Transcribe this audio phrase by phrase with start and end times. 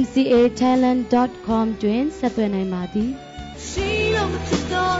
[0.00, 3.10] mcatalent.com တွင်ဆက်သွယ်နိုင်ပါသည်
[3.68, 4.96] ရှိတော်မဖြစ်တော်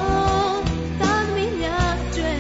[1.01, 2.33] သာသမီများကျွဲ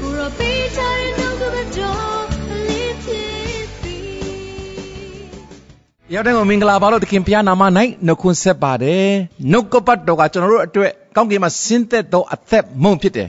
[0.00, 2.24] ကိုရောပေးချင်တော့ကမတော်
[2.68, 3.98] လေးဖြစ်ပြီ
[6.12, 7.62] ရောက်တဲ့ကိုမင်္ဂလာပါလို့သခင်ဘုရားနာမ၌
[8.06, 9.08] နှုတ်ခွန်းဆက်ပါတယ်
[9.50, 13.28] နှုတ်ကပတ်တော်ကကျွန်တော်တို့အတွက်ကောင်းကင်မှာဆင်းသက်သောအသက်မုံဖြစ်တယ်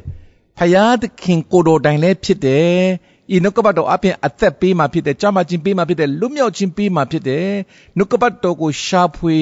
[0.58, 2.76] ဖယားသခင်ကိုတော်တိုင်လည်းဖြစ်တယ်
[3.34, 7.48] ဤနှုတ်ကပတ်တော်အပြင်အသက်ပေးမှဖြစ်တယ်ကြာမချင်းပေးမှဖြစ်တယ်လွတ်မြောက်ခြင်းပေးမှဖြစ်တယ်
[7.98, 9.36] နှုတ်ကပတ်တော်ကိုရှာဖွေ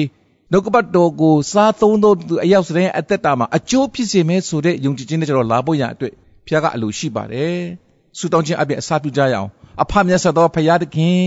[0.52, 6.12] နှုတ်ကပတ်တော်ကိုစားသုံးသောသူအရောက်စတဲ့အသက်တာမှာအကျိုးဖြစ်စေမယ်ဆိုတဲ့ယုံကြည်ခြင်းနဲ့ကျွန်တော်လာဖို့ရအတွက်
[6.46, 7.56] ဖခင်ကအလိုရှိပါတယ်
[8.18, 9.48] ဆုတောင်းခြင်းအပြင်အစာပြုကြရအောင်
[9.82, 11.24] အဖမြတ်စွာသောဖခင်သခင်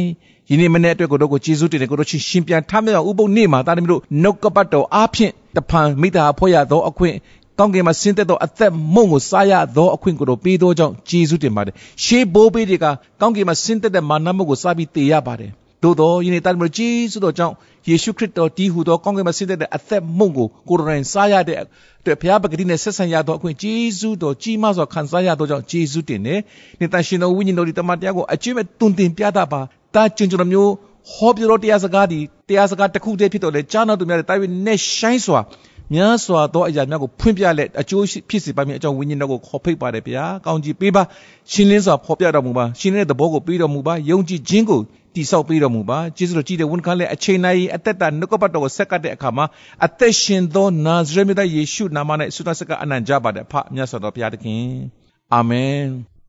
[0.49, 7.15] ယနေ့မနေ့အတွက်ကိုတော့ကိုကျေးဇူးတင်တယ်ကိုတို့ချင်းရှင်ပြန်ထမြောက်ဥပုပ်နေ့မှာတာသမီးတို့နှုတ်ကပတ်တော်အားဖြင့်တဖန်မိသားဖွဲ့ရသောအခွင့်
[7.59, 12.85] ကောင်းကင်မှာဆင်းသက်သောအသက်မုံကိုစားရသောအခွင့်ကိုတော့ပေးသောကြောင့်ကျေးဇူးတင်ပါတယ်ရှေးဘိုးဘေးတွေက
[13.21, 15.51] ကောင်းကင်မှာဆင်းသက်တဲ့မာနမုံကိုစားပြီးတည်ရပါတယ်
[15.83, 17.53] သို့သောယနေ့တာမလို့ကျေးဇူးတော်ကြောင့်
[17.89, 21.65] ယေရှုခရစ်တော်တည်ဟူသောကောင်းကင်မှာဆင်းသက်တဲ့အသက်မုံကိုကိုယ်တိုင်စားရတဲ့အ
[22.05, 26.39] တွက်ဘုရားပဂတိနဲ့ဆက်ဆံရသောအခွင့်ကျေးဇူးတော်ကြီးမားစွာခံစားရသောကြောင့်ကျေးဇူးတင်တယ်။
[26.79, 29.61] နေ့တန်ရှင်တော်ဝိညာဉ်တော်ဒီတမန်တရားကိုအကျွင့်မဲ့တုန်တင်ပြတာပါ။
[29.95, 30.71] တာကျင်ကျွန်တော်မျိုး
[31.13, 35.39] ဟောပြောတော်တရားစကားဒီတရားစကားတစ်ခုတည်းဖြစ်တော်လေကြားနာသူများတဲ့တာဝိနဲ့ရှိုင်းစွာ
[35.93, 41.03] များစွာသောအရာများကိုဖွင့်ပြလက်အကျိုးဖြစ်စေပါမည်အကြောင်းဝိညာဉ်တော်ကိုခေါ်ဖိတ်ပါတယ်ဗျာကောင်းကြီးပေးပါ
[41.51, 44.81] ရှင်းလင်းစွာဖော်ပြတော်မူပါရှင်းလင်းတဲ့သဘောကိုပေးတော်မူပါယုံကြည်ခြင်းကို
[45.15, 49.45] တိဆောက်ပေးတော်မူပါကျေးဇူးတော်ကြည်တဲ့ဝန်ခံလက်အချိန်တိုင်းအသက်တာနှုတ်ကပတ်တော်ကိုဆက်ကပ်တဲ့အခါမှာ
[49.85, 54.65] အသက်ရှင်သောနာဇရက်မြတ်ယေရှုနာမ၌ဆုတောင်းဆက်ကအနံ့ကြပါတယ်ဖမြတ်စွာသောဘုရားသခင်
[55.33, 55.81] အာမင်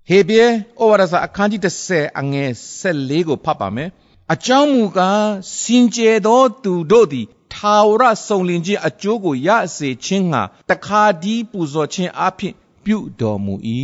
[0.09, 0.49] ဟေဘရဲ
[0.81, 1.61] ဩဝါဒစာအခန်းကြီး
[1.91, 2.51] 30အငယ်
[2.83, 3.89] 14ကိုဖတ်ပါမယ်
[4.35, 5.29] အကြောင်းမူကား
[5.61, 12.55] စင်ကြယ်သောသူတို့သည် ထာဝရစုံလင်ခြင်းအကျိုးကိုရစေခြင်းငှာတခါဒီပူဇော်ခြင်းအဖြစ်
[12.85, 13.55] ပြုတော်မူ၏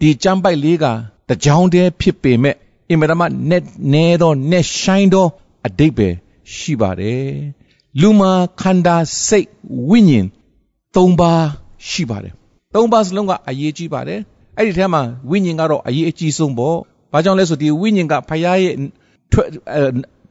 [0.00, 0.84] ဒီကျမ်းပိုက်လေးက
[1.28, 2.56] တကြောင်တည်းဖြစ်ပေမဲ့
[2.90, 5.26] အင်မတမနဲ့နဲသောနဲ့ဆိုင်သော
[5.66, 6.08] အတိတ်ပဲ
[6.54, 7.24] ရှိပါတယ်
[8.00, 8.96] လူမှာခန္ဓာ
[9.26, 9.48] စိတ်
[9.88, 10.26] ဝိညာဉ်
[10.94, 11.44] ၃ပါး
[11.88, 12.34] ရှိပါတယ်
[12.74, 14.20] ၃ပါးစလုံးကအရေးကြီးပါတယ်
[14.56, 16.76] အဲ့ဒီထဲမှာဝိညာဉ်ကတော့အရေးအကြီးဆုံးပေါ့
[17.12, 18.74] ဘာကြောင့်လဲဆိုဒီဝိညာဉ်ကဖခင်ရဲ့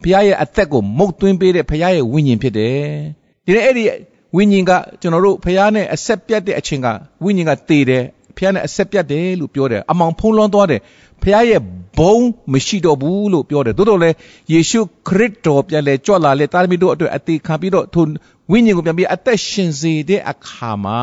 [0.04, 2.78] ဘုရားရဲ့အသက်ကိုမုတ်သွင်းပေးတဲ့ဘုရားရဲ့ဝိညာဉ်ဖြစ်တယ်
[3.46, 3.84] ဒီနေ့အဲ့ဒီ
[4.36, 4.72] ဝိညာဉ်က
[5.02, 6.88] ကျွန်တော်တို့ဘုရားနဲ့အဆက်ပြတ်တဲ့အချိန်က
[7.24, 8.04] ဝိညာဉ်ကတည်တယ်
[8.38, 10.82] ဘုရားနဲ့အဆက်ပြတ်တယ်လို့ပြောတယ်အမောင်ဖုံးလွှမ်းသွားတယ်
[11.24, 11.62] ဘုရားရဲ့
[12.00, 12.16] ဘုံ
[12.54, 14.16] မရှိတော့ဘူးလို့ပြောတယ်သို့တော်လည်း
[14.54, 18.06] ယေရှုခရစ်တော်ပြန်လဲကြွလာလဲတာသမီတို့အတွက်အသေးခံပြီးတော့ထို
[18.52, 21.02] ဝိညာဉ်ကိုပြန်ပြီးအသက်ရှင်စေတဲ့အခါမှာ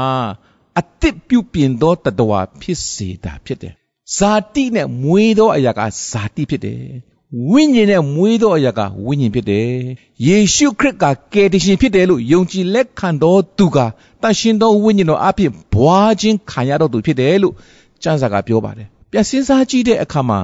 [0.81, 3.72] အသစ်ပြုပြင်သောတတဝါဖြစ်စေတာဖြစ်တယ်
[4.17, 5.81] ဇာတိနဲ့မွေးသောအရာက
[6.11, 6.81] ဇာတိဖြစ်တယ်
[7.33, 9.69] ဝိညာဉ်နဲ့မွေးသောအရာကဝိညာဉ်ဖြစ်တယ်။
[10.27, 13.79] ယေရှုခရစ်ကကယ်တင်ရှင်ဖြစ်တယ်လို့ယုံကြည်လက်ခံတော်သူက
[14.23, 17.55] တန်ရှင်သောဝိညာဉ်တော်အဖြစ်ဘွားခြင်းခံရတော်သူဖြစ်တယ်လို့
[18.03, 20.39] ကျမ်းစာကပြောပါတယ်။ပြန်စဉ်းစားကြည့်တဲ့အခါမှာ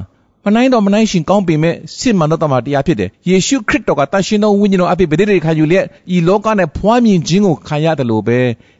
[0.44, 5.86] မနိုင်တော်မနိုင်ရှင်ကောင်းပေမဲ့စစ်မှန်သောတမန်တရားဖြစ်တယ်။ယေရှုခရစ်တော်ကတန်ရှင်သောဝိညာဉ်တော်အဖြစ်ဗေဒတွေခံယူလျက်
[6.16, 8.38] ဤလောကနဲ့ဖွားမြင်ခြင်းကိုခံရတယ်လို့ပဲ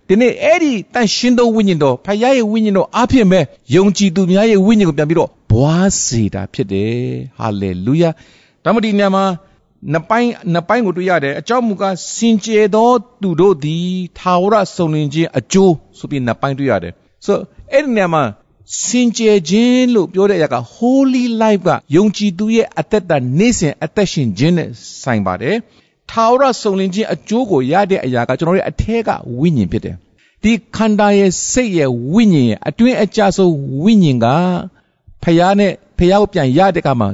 [0.08, 3.44] ဒီနေ့အဲ့ဒီတန်ရှင်သောဝိညာဉ်တော်ဖခင်ရဲ့ဝိညာဉ်တော်အဖြစ်မဲ့
[3.74, 6.96] ယုံကြည်သူများရဲ့ဝိညာဉ်ကိုပြန်ပြီးတော့ ဘွားစေတာဖြစ်တယ်
[7.38, 8.10] ဟာလေလုယာ
[8.64, 9.24] ဒါမှမဟုတ်ဒီညမှာ
[9.92, 12.90] နှစ်ပိုင်းနှစ်ပိုင်းကိုတွေ့ရတယ်အကြောင်းမူကားစင်ကြယ်သော
[13.22, 16.92] သူတို့သည်ထာဝရစုံလင်ခြင်းအကျိုးဆိုပြီးနှစ်ပိုင်းတွေ့ရတယ်
[17.24, 17.36] ဆို
[17.72, 18.22] အဲ့ဒီညမှာ
[18.84, 24.68] စင်ကြယ်ခြင်းလို့ပြောတဲ့အရာက holy life ကယုံကြည်သူရဲ့အသက်တာနေ့စဉ်အသက်ရှင်ခြင်းနဲ့
[25.02, 25.56] ဆိုင်ပါတယ်
[26.10, 29.96] ထာဝရစုံလင်ခြင်းအကျိုးကိုရတဲ့အရာကကျွန်တော်ရဲ့အထက်ကဝိညာဉ်ဖြစ်တယ်
[30.42, 34.26] ဒီခန္ဓာရဲ့စိတ်ရဲ့ဝိညာဉ်ရဲ့အတွင်းအကြဆုံးဝိညာဉ်က
[35.26, 37.08] ဖျားနဲ့ဖျားကိုပြန်ရတဲ့ကမှာ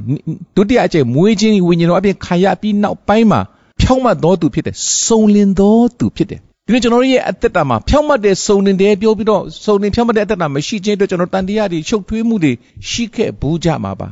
[0.56, 3.41] ဒုတိယအကျင့်မွေးခြင်းဝိညာဉ်တော်အပြင်ခံရပြီးနောက်ပိုင်းမှာ
[3.81, 4.76] ဖြောင့်မတ်တော်သူဖြစ်တယ်
[5.06, 12.53] စုံလင်တော်သူဖြစ်တယ်ဒီနေ့ကျွန်တော်ရဲ့အသက်တာမှာဖြောင့်မတ်တဲ့စုံလင်တယ်ပြောပြီးတော့စုံလင်ဖြောင့်မတ်တဲ့အသက်တာမရှိခြင်းအတွက်ကျွန်တော်တန်တရားတွေချုပ်ထွေးမှုတွေ
[12.91, 14.09] ရှိခဲ့ဘူးကြမှာပါ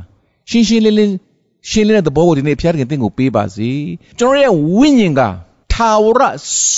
[0.51, 1.13] ရှင်းရှင်းလင်းလင်း
[1.71, 3.71] ရှင်းလင်းတဲ့သဘောကိုဒီနေ့ဖျားခင်တင်ကိုပေးပါစေ
[4.19, 5.21] ကျွန်တော်ရဲ့ဝိညာဉ်က
[5.73, 6.21] ထာဝရ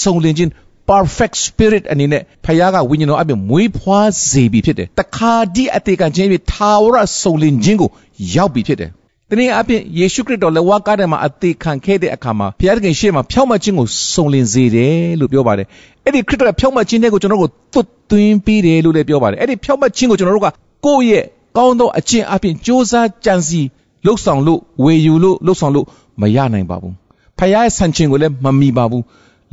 [0.02, 0.50] စုံလင်ခြင်း
[0.92, 7.90] perfect spirit အနေနဲ့ဖခင်ကဝိညာဉ်တော်အပြင်မွေးဖွားစေပြီဖြစ်တယ်တခါဒီအသေးကချင်းပြီးထာဝရစုံလင်ခြင်းကို
[8.34, 8.90] ရောက်ပြီဖြစ်တယ်
[9.30, 15.66] တနည်းအားဖြင့်ယေရှုခရစ်တော်လက်ဝါးကားထဲမှာအသေးခံခဲ့တဲ့အခါမှာဘုရားသခင်ရှေ့မှာဖြောင့်မတ်ခြင်းကိုစုံလင်စေတယ်လို့ပြောပါတယ်
[16.04, 20.48] အဲ့ဒီခရစ်တော်ဖြောင့်မတ်ခြင်းတွေကိုကျွန်တော်တို့ကိုသွတ်သွင်းပြီးတယ်လို့လည်းပြောပါတယ်အဲ့ဒီဖြောင့်မတ်ခြင်းကိုကျွန်တော်တို့က
[20.86, 21.24] ကိုယ့်ရဲ့
[21.56, 22.92] ကောင်းသောအကျင့်အပြင်စ조사
[23.24, 23.60] ကြံစီ
[24.06, 25.86] လှုပ်ဆောင်လို့ဝေယူလို့လှုပ်ဆောင်လို့
[26.20, 26.94] မရနိုင်ပါဘူး
[27.38, 29.04] ဖခင်ရဲ့ဆန်ခြင်းကိုလည်းမမီပါဘူး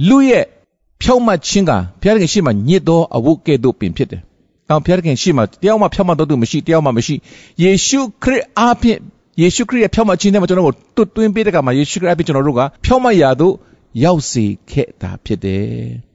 [0.08, 0.46] လူရဲ့
[1.02, 4.22] ဖြောက်မှတ်ခြင်းကဘုရားခင်ရှိမှညစ်သောအဝတ်ကဲ့သို့ပင်ဖြစ်တယ်။
[4.70, 7.16] ကောင်းဘုရားခင်ရှိမှတယောက်မှဖြောက်မှတ်တော်သူမရှိတယောက်မှမရှိ
[7.64, 9.00] ယေရှုခရစ်အားဖြင့်
[9.42, 13.54] ယေရှုခရစ်ရဲ့ဖြောက်မှတ်ခြင်းနဲ့ကျွန်တော်တို့ကိုတွတ်တွင်းပေးတဲ့ကမှာယေရှုခရစ်အားဖြင့်ကျွန်တော်တို့ကဖြောက်မှတ်ရာသို့
[14.04, 15.68] ရောက်စေခဲ့တာဖြစ်တယ်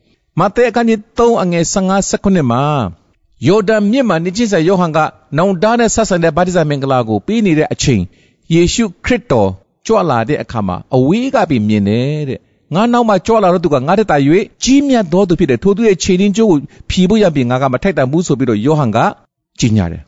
[0.38, 2.62] ။မဿဲအခန်းကြီး3အငယ်15 19မှာ
[3.48, 4.98] ယော်ဒန်မြစ်မှာနေချင်းဆက်ယောဟန်က
[5.38, 8.02] နောင်တနဲ့ဆက်ဆံတဲ့ဗတ္တိဇမင်္ဂလာကိုပြီးနေတဲ့အချိန်
[8.54, 9.50] ယေရှုခရစ်တော်
[9.86, 12.40] ကြွလာတဲ့အခါမှာအဝေးကပြီးမြင်တယ်တဲ့
[12.74, 14.16] ငါနောက်မှကြွလာတော့သူကငါတက်တာ၍
[14.62, 16.58] ကြီးမြတ်သောသူဖြစ်တယ်ထိုသူရဲ့ခြေရင်းကျိုးကို
[16.90, 18.98] ဖြီးဖို့ရပြီးငါကမထိုက်တန်ဘူးဆိုပြီးတော့ယောဟန်က
[19.60, 20.02] ကြီးညာတယ်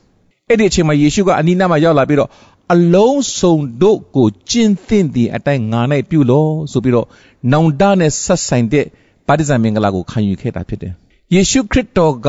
[0.49, 2.31] အဲ့ဒီအချိန်မှာယေရှုကအနီးနားမှာရောက်လာပြီးတော့
[2.73, 5.81] အလုံးစုံတို့ကိုကျင့်သင့်သည့်အတိုင်းငါ၌
[6.11, 7.07] ပြုလို့ဆိုပြီးတော့
[7.53, 8.85] နောင်တနဲ့ဆက်ဆိုင်တဲ့
[9.29, 10.93] ဗတ္တိဇံမင်္ဂလာကိုခံယူခဲ့တာဖြစ်တယ်
[11.35, 12.29] ယေရှုခရစ်တော်က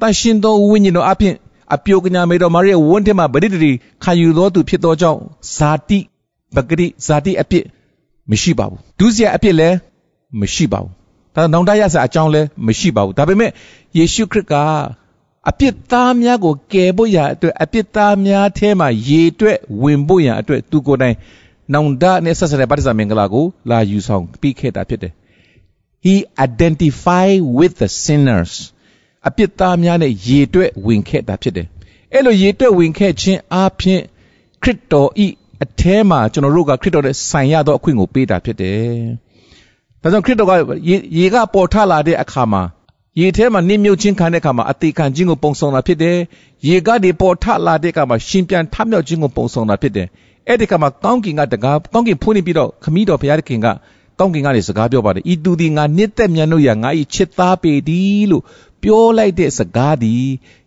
[0.00, 1.34] တန်ရှင်သောဝိညာဉ်တော်အပြင်
[1.74, 3.72] အပြိုကညာမေတော်မာရိယဝန်းထဲမှာဗတိတရီ
[4.04, 5.20] ခံယူသောသူဖြစ်သောကြောင့်
[5.56, 5.98] ဇာတိ
[6.54, 7.64] ပဂရိဇာတိအပြစ်
[8.30, 9.76] မရှိပါဘူးဒုစရိုက်အပြစ်လည်း
[10.40, 10.92] မရှိပါဘူး
[11.34, 13.50] ဒါနောင်တရစအကြောင်းလည်းမရှိပါဘူးဒါပေမဲ့
[13.96, 14.54] ယေရှုခရစ်က
[15.50, 21.16] အပြစ်သားများကိုကယ်ဖို့ရာအတွက်အပြစ်သားများထဲမှာရေတွက်ဝင်ဖို့ရာအတွက်သူကိုယ်တိုင်
[21.72, 25.12] နောင်တနဲ့ဆက်ဆက်တဲ့ဗတ္တိဇမင်္ဂလာကိုလာယူဆောင်ပြီးခဲ့တာဖြစ်တယ်
[26.04, 26.14] he
[26.46, 28.52] identified with the sinners
[29.28, 31.66] အပြစ်သားများနဲ့ရေတွက်ဝင်ခဲ့တာဖြစ်တယ်
[32.12, 34.00] အဲ့လိုရေတွက်ဝင်ခဲ့ခြင်းအပြင်
[34.62, 35.26] ခရစ်တော်ဤ
[35.64, 38.90] အထဲမှာကျွန်တော်တို့ကခရစ်တော်နဲ့ဆိုင်ရသောအခွင့်ကိုပေးတာဖြစ်တယ်။
[40.02, 40.52] ဒါကြောင့်ခရစ်တော်က
[41.18, 42.62] ရေကပေါ်ထလာတဲ့အခါမှာ
[43.20, 46.16] ရေထဲမှာနစ်မြုပ်ခြင်းခံတဲ့အခါမှာအသေးခံခြင်းကိုပုံဆောင်တာဖြစ်တယ်။
[46.68, 50.06] ရေကဒီပေါ်ထလာတဲ့အခါမှာရှင်ပြန်ထမြောက်ခြင်းကိုပုံဆောင်တာဖြစ်တယ်။
[50.48, 53.66] အဲ့ဒီအခါမှာကောင်းကင်ကတကားကောင်းကင်ဖွင့်ပြီးတော့ခမည်းတော်ဘုရားသခင်က
[54.18, 58.42] ကောင်းကင်ကနေစကားပြောပါတယ်။ဤသူသည်ငါနှစ်သက်မြတ်တို့ရာငါ၏ချစ်သားပေသည်လို့
[58.86, 60.26] ပြောလိုက်တဲ့စကားသည်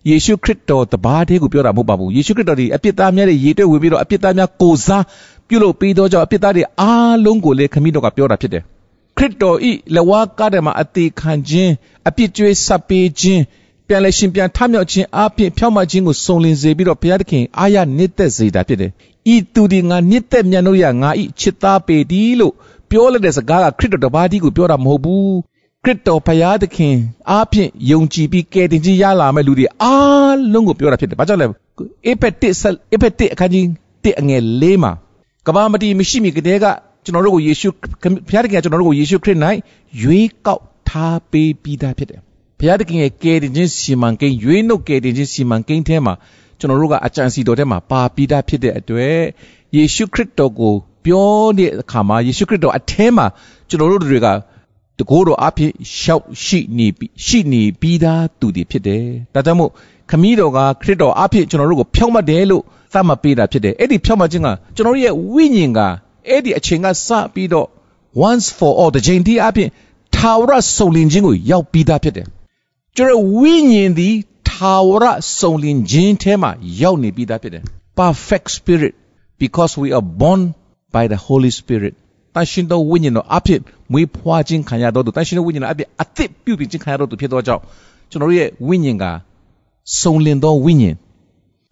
[0.10, 5.04] ယေရှုခရစ်တော်တပါးတည်းကိုပြောတာမဟုတ်ပါဘူးယေရှုခရစ်တော်ဒီအပြစ်သားများရဲ့ရေတွက်ဝင်ပြီးတော့အပြစ်သားများကိုစား
[5.48, 8.64] ပြုလုပ်ပြီးတော့ကြောင့်အပြစ်သားတွေအားလုံးကိုလည်းခမည်းတော်ကပြောတာဖြစ်တယ်
[9.18, 11.74] ခရစ်တော်ဤလဝါကားတယ်မှာအသေးခံခြင်း
[12.08, 13.42] အပြစ်ကြွေးဆပ်ပေးခြင်း
[13.88, 18.92] ပြန်လဲရှင်ပြန်ထမြောက်ခြင်းအပြင်ဖြောင့်မခြင်းကိုစုံလင်စေပြီးတော့ဘုရားသခင်အာရနှစ်သက်စေတာဖြစ်တယ်
[19.34, 22.54] ဤသူဒီငါနှစ်သက်မြတ်လို့ရငါဤချစ်သားပေသည်လို့
[22.90, 25.49] ပြောလိုက်တဲ့စကားကခရစ်တော်တပါးတည်းကိုပြောတာမဟုတ်ဘူး
[25.86, 26.96] ခရစ်တော်ဖရာသခင်
[27.30, 31.46] အားဖြင့်ယုံကြည်ပြီးကယ်တင်ခြင်းရလာမဲ့လူတွေအားလုံးကိုပြောတာဖြစ်တယ်။ဘာကြောင့်လဲ။
[32.08, 32.54] အေဖက်တစ်
[32.92, 33.66] အေဖက်တစ်အခန်းကြီး
[34.04, 34.92] တစ်အငယ်၄မှာ
[35.48, 36.66] ကဘာမတီမရှိမီကတည်းက
[37.04, 37.70] ကျွန်တော်တို့ကိုယေရှု
[38.30, 39.38] ဖရာသခင်ကကျွန်တော်တို့ကိုယေရှုခရစ်၌
[40.02, 42.20] ရွေးကောက်ထားပေးပြီးသားဖြစ်တယ်။
[42.60, 46.14] ဖရာသခင်ရဲ့ကယ်တင်ခြင်းစီမံကိန်းရွေးနှုတ်ကယ်တင်ခြင်းစီမံကိန်းထဲမှာ
[46.60, 49.20] ကျွန်တော်တို့ကအကြံစီတော်ထဲမှာပါပြီးသားဖြစ်တဲ့အတွက်
[49.76, 50.74] ယေရှုခရစ်တော်ကို
[51.06, 53.26] ပြောတဲ့အခါမှာယေရှုခရစ်တော်အထဲမှာ
[53.70, 54.28] ကျွန်တော်တို့တွေက
[55.00, 56.88] တကိုးတော်အဖြစ်ရှောက်ရှိနေ
[57.26, 59.04] ရှိနေပြီးသားသူတွေဖြစ်တယ်။
[59.34, 59.72] ဒါကြောင့်မို့
[60.10, 62.64] ခမည်းတော်ကခရစ်တော်အဖြစ်ကျွန်တော်တို့ကိုဖြောင့်မတ်တယ်လို့
[62.94, 65.80] သတ်မှတ်ပေးတာဖြစ်တယ်။အဲ့ဒီဖြောင့်မတ်ခြင်းကကျွန်တော်တို့ရဲ့ဝိညာဉ်က
[66.28, 67.68] အဲ့ဒီအချိန်ကစပြီးတော့
[68.30, 69.70] once for all တစ်ချိန်တည်းအဖြစ်
[70.16, 72.26] ထာဝရစုံလင်ခြင်းကိုရောက်ပြီးသားဖြစ်တယ်။
[72.96, 74.16] ကျွန်တော်ဝိညာဉ်သည်
[74.50, 75.06] ထာဝရ
[75.40, 77.64] စုံလင်ခြင်းထဲမှာရောက်နေပြီးသားဖြစ်တယ်။
[78.00, 78.94] perfect spirit
[79.44, 80.42] because we are born
[80.96, 81.94] by the holy spirit
[82.40, 83.60] တန်ရှင်သောဝိညာဉ်တော်အဖြစ်
[83.92, 87.62] မွေးဖွားခြင်းခံရတော်သူတန်ရှင်သောဝိညာဉ်တော်အဖြစ်အသစ်ပြုပြင်ခြင်းခံရတော်သူဖြစ်သောကြောင့်
[88.10, 89.06] ကျွန်တော်တို့ရဲ့ဝိညာဉ်က
[90.00, 90.96] စုံလင်သောဝိညာဉ်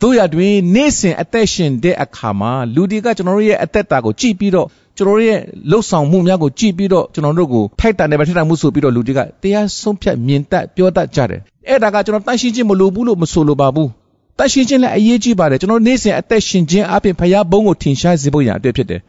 [0.01, 5.39] တို့ရတွင်နေ့စဉ်အသက်ရှင်တဲ့အခါမှာလူတွေကကျွန်တော်တို့ရဲ့အသက်တာကိုကြည့်ပြီးတော့ကျွန်တော်တို့ရဲ့
[5.71, 13.89] လှုပ်ဆောင်မှုများကိုကြည့်ပြီးတော့ကျွန်တော်တို့ကိုထိုက်တန်တယ်ပဲထိုက်တန်မှုဆိုပြီးတော့လူတွေကတရားဆုံးဖြတ်မြင်တတ်ပြောတတ်ကြတယ်အဲ့ဒါကကျွန်တော်တန်ရှင်းခြင်းမလိုဘူးလို့မဆိုလိုပါဘူး
[14.37, 19.01] တန်ရှင်းခြင်းလည်းအရေးကြီးပါတယ်ကျွန်တော်နေ့စဉ်အသက်ရှင်ခြင်းအပြင်ဖရားဘုန်းကိုထင်ရှားစေဖို့ရန်အတွက်ဖြစ်တယ်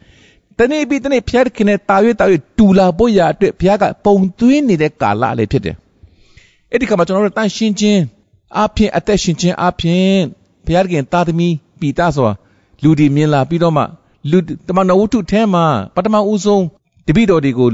[0.59, 2.25] တနေ့ပြီးတနေ့ဖျားခင်နဲ့တာ၍တာ၍
[2.57, 5.75] တူလာဖို့ရာအတွက်ဖျားကပုံသွင်းနေတဲ့ကာလလည်းဖြစ်တယ်။
[6.71, 8.01] အဲ့ဒီကမှာကျွန်တော်တို့တန်ရှင်းခြင်း
[8.59, 10.17] အပြင်အသက်ရှင်ခြင်းအပြင်
[10.65, 11.47] ဖျားခင်တာသမီ
[11.79, 12.33] ပီတာဆိုတာ
[12.83, 13.83] လူဒီမြင်လာပြီးတော့မှ
[14.31, 14.37] လူ
[14.67, 16.63] တမန်တော်ဝတ္ထုထဲမှာပထမဦးဆုံး
[17.07, 17.69] တပိတော်တွေကို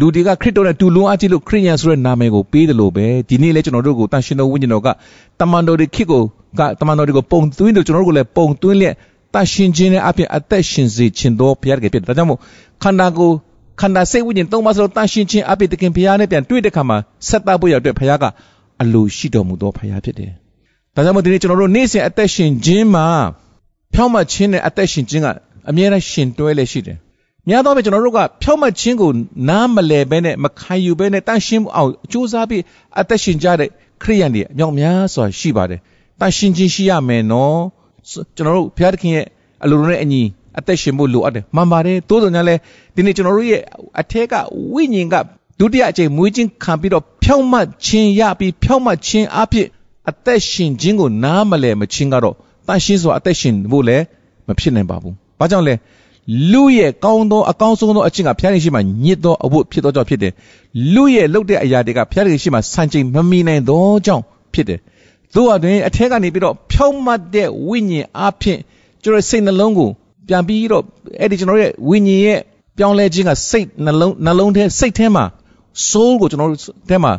[0.00, 4.88] လူတွေကခရစ်တော်နဲ့တူလုံးအကြည့်လို့ခရစ်ယာန်ဆိုတဲ့နာမည်ကိုပေးတယ်လို့ပဲဒီနေ့လဲကျွန်တော်တို့ကိုတန်ရှင်တော်ဝိညာဉ်တော်က
[5.40, 6.22] တမန်တော်တွေခေတ်ကို
[6.58, 8.94] ကတမန်တော်တွေကိုပုံသွင်းလို့ကျွန်တော်တို့ကိုလည်းပုံသွင်းလျက်
[9.34, 12.38] တရှင်ခြင်းနဲ့အပြင်အသက်ရှင်စေခြင်းတော်ဘုရားတကယ်ဖြစ်တယ်။ဒါကြောင့်မို့
[12.82, 13.34] ခန္ဓာကိုယ်
[13.80, 18.24] ခန္ဓာစိတ်ဝိညာဉ်သုံးပါးစလုံးတန်ရှင်ခြင်းအပြင်တခင်ဘုရားနဲ့ပြန်တွေ့တဲ့ခါမှာဆက်သဖို့ရတဲ့ဘုရားက
[18.82, 20.30] အလိုရှိတော်မူသောဘုရားဖြစ်တယ်။
[20.94, 23.06] ဒါကြောင့်မို့ဒီနေ့ကျွန်တော်တို့နေ့စဉ်အသက်ရှင်ခြင်းမှာ
[23.94, 25.28] ဖြောင့်မတ်ခြင်းနဲ့အသက်ရှင်ခြင်းက
[25.68, 26.96] အမြဲတမ်းရှင်တွဲလေရှိတယ်။
[27.48, 29.10] များသောအားဖြင့်ကျွန်တော်တို့ကဖြောင့်မတ်ခြင်းကို
[29.48, 32.62] နားမလည်ဘဲနဲ့မခံယူဘဲနဲ့တန်ရှင်းအောင်အကျိုးစားပြီး
[33.00, 33.68] အသက်ရှင်ကြတဲ့
[34.02, 35.80] ခရိယန်တွေအမြောက်များစွာရှိပါတယ်။
[36.20, 37.58] တန်ရှင်းခြင်းရှိရမယ်နော်။
[38.36, 39.26] ကျွန်တော်တို့ဘုရားသခင်ရဲ့
[39.64, 40.22] အလိုနဲ့အညီ
[40.58, 42.54] အသက်ရှင်ဖို့လိုအပ်တယ်မှန်ပါတယ်တိုးတော်ညာလဲ
[42.94, 43.62] ဒီနေ့ကျွန်တော်တို့ရဲ့
[44.00, 44.34] အထက်က
[44.72, 45.14] ဝိညာဉ်က
[45.58, 49.66] ဒုတိယအကြိမ်မွေးခြင်းခံပြီးတော့ဖြောင့်မတ်ခြင်းရပြီးဖြောင့်မတ်ခြင်းအဖြစ်
[50.10, 52.34] အသက်ရှင်ခြင်းကိုနားမလည်မချင်းကတော့
[52.66, 54.04] တန်ရှင်းစွာအသက်ရှင်ဖို့လည်း
[54.48, 55.74] မဖြစ်နိုင်ပါဘူး။ဘာကြောင့်လဲ
[56.52, 60.32] လူရဲ့ကောင်းသောအကောင်းဆုံးသောအကျင့်ကဘုရားရှင်ရှိမှညစ်သောအဝတ်ဖြစ်သောကြောင့်ဖြစ်တယ်
[60.94, 64.22] လူရဲ့လုပ်တဲ့အရာတွေကဘုရားရှင်ရှိမှစံချိန်မမီနိုင်သောကြောင့်
[64.52, 64.80] ဖြစ်တယ်
[65.35, 68.59] သို့အတွင်အထက်ကနေပြီးတော့ဖြောင့်မတ်တဲ့ဝိညာဉ်အဖြစ်
[69.03, 69.89] ကျွန်တော်စိတ်နှလုံးကို
[70.27, 70.83] ပြန်ပြီးတော့
[71.21, 72.39] အဲ့ဒီကျွန်တော်ရဲ့ဝိညာဉ်ရဲ့
[72.77, 75.23] ပြောင်းလဲခြင်းကစိတ်နှလုံးနှလုံးထဲစိတ်ထဲမှာ
[75.89, 77.11] soul ကိုကျွန်တော်တို့ထဲမှာ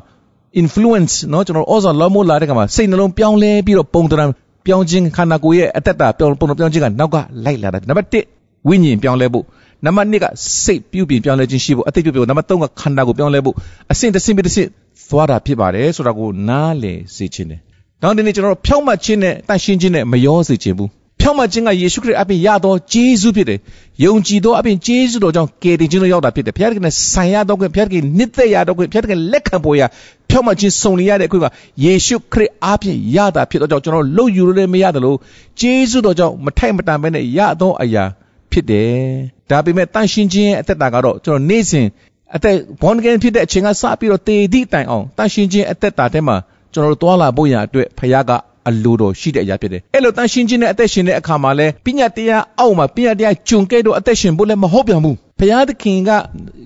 [0.60, 4.26] influence เนาะကျွန်တော်ဩဇာလွှမ်းမိုးလာတဲ့ခါမှာစိတ်နှလုံးပြောင်းလဲပြီးတော့ပုံတံ
[4.66, 8.08] ပြောင်းခြင်းခန္ဓာကိုယ်ရဲ့အသက်တာပြောင်းပုံပြောင်းခြင်းကနောက်ကလိုက်လာတာနံပါတ်
[8.42, 9.44] 1ဝိညာဉ်ပြောင်းလဲဖို့
[9.84, 10.26] နံပါတ်2က
[10.64, 13.54] စိတ်ပြုပြင်ပြောင်းလဲခြင်းရှိဖို့အသိပြုပြင်ဖို့နံပါတ်3ကခန္ဓာကိုပြောင်းလဲဖို့
[13.92, 14.68] အဆင့်တစ်ဆင့်ပြီးတစ်ဆင့်
[15.08, 17.60] သွားတာဖြစ်ပါတယ်ဆိုတာကိုနားလည်စေခြင်းတယ်။
[18.03, 20.89] နောက်ဒီနေ့ကျွန်တော်တို့ဖြောင့်မတ်ခြင်းနဲ့တန်ရှင်းခြင်းနဲ့မရောစေခြင်းဘူး။
[21.19, 23.59] ဖြောင့်မတ်ခြင်းကယေရှုခရစ်အပြင်ရသောဂျေဇုဖြစ်တယ်။
[24.03, 29.81] ယုံကြည်သောအပြင်ဂျေဇုတော်ကြောင့်ကယ်တင်ခြင်းလို့ရောက်တာဖြစ်တယ်။ဘုရားသခင်နဲ့ဆိုင်ရတော့ခွင့်ဘုရားသခင်နှစ်သက်ရတော့ခွင့်ဘုရားသခင်လက်ခံပေါ်ရ
[30.29, 31.45] ဖြောင့်မတ်ခြင်းစုံလင်ရတဲ့အခွင့်က
[31.83, 35.17] ယေရှုခရစ်အပြင်ရတာဖြစ်တော့ကြောင့်ကျွန်တော်လှုပ်ယူလို့လည်းမရတယ်လို့
[35.59, 38.03] ဂျေဇုတော်ကြောင့်မထိုက်မတန်ပဲနဲ့ရသောအရာ
[38.51, 38.91] ဖြစ်တယ်။
[39.49, 41.87] ဒါပေမဲ့တန်ရှင်းခြင်းရဲ့အသက်တာကတော့ကျွန်တော်နေ့စဉ်
[42.35, 46.37] အသက် born again ဖြစ်တဲ့အချိန်ကစပြီးတော့တည်သည့်တိုင်အောင်တန်ရှင်းခြင်းအသက်တာထဲမှာ
[46.73, 48.31] ကျွန်တော်တို့တွာလာဖို့ရအတွက်ဖခင်က
[48.69, 56.09] အလိုတော်ရှိတဲ့အရာဖြစ်တယ်။အဲ့လိုတန်ရှင်းခြင်းနဲ့အသက်ရှင်တဲ့အခါမှာလဲပညာတရားအောက်မှာပညာတရားဂျုံကဲ့တော့အသက်ရှင်ဖို့လည်းမဟုတ်ပြန်ဘူး။ဖခင်သခင်က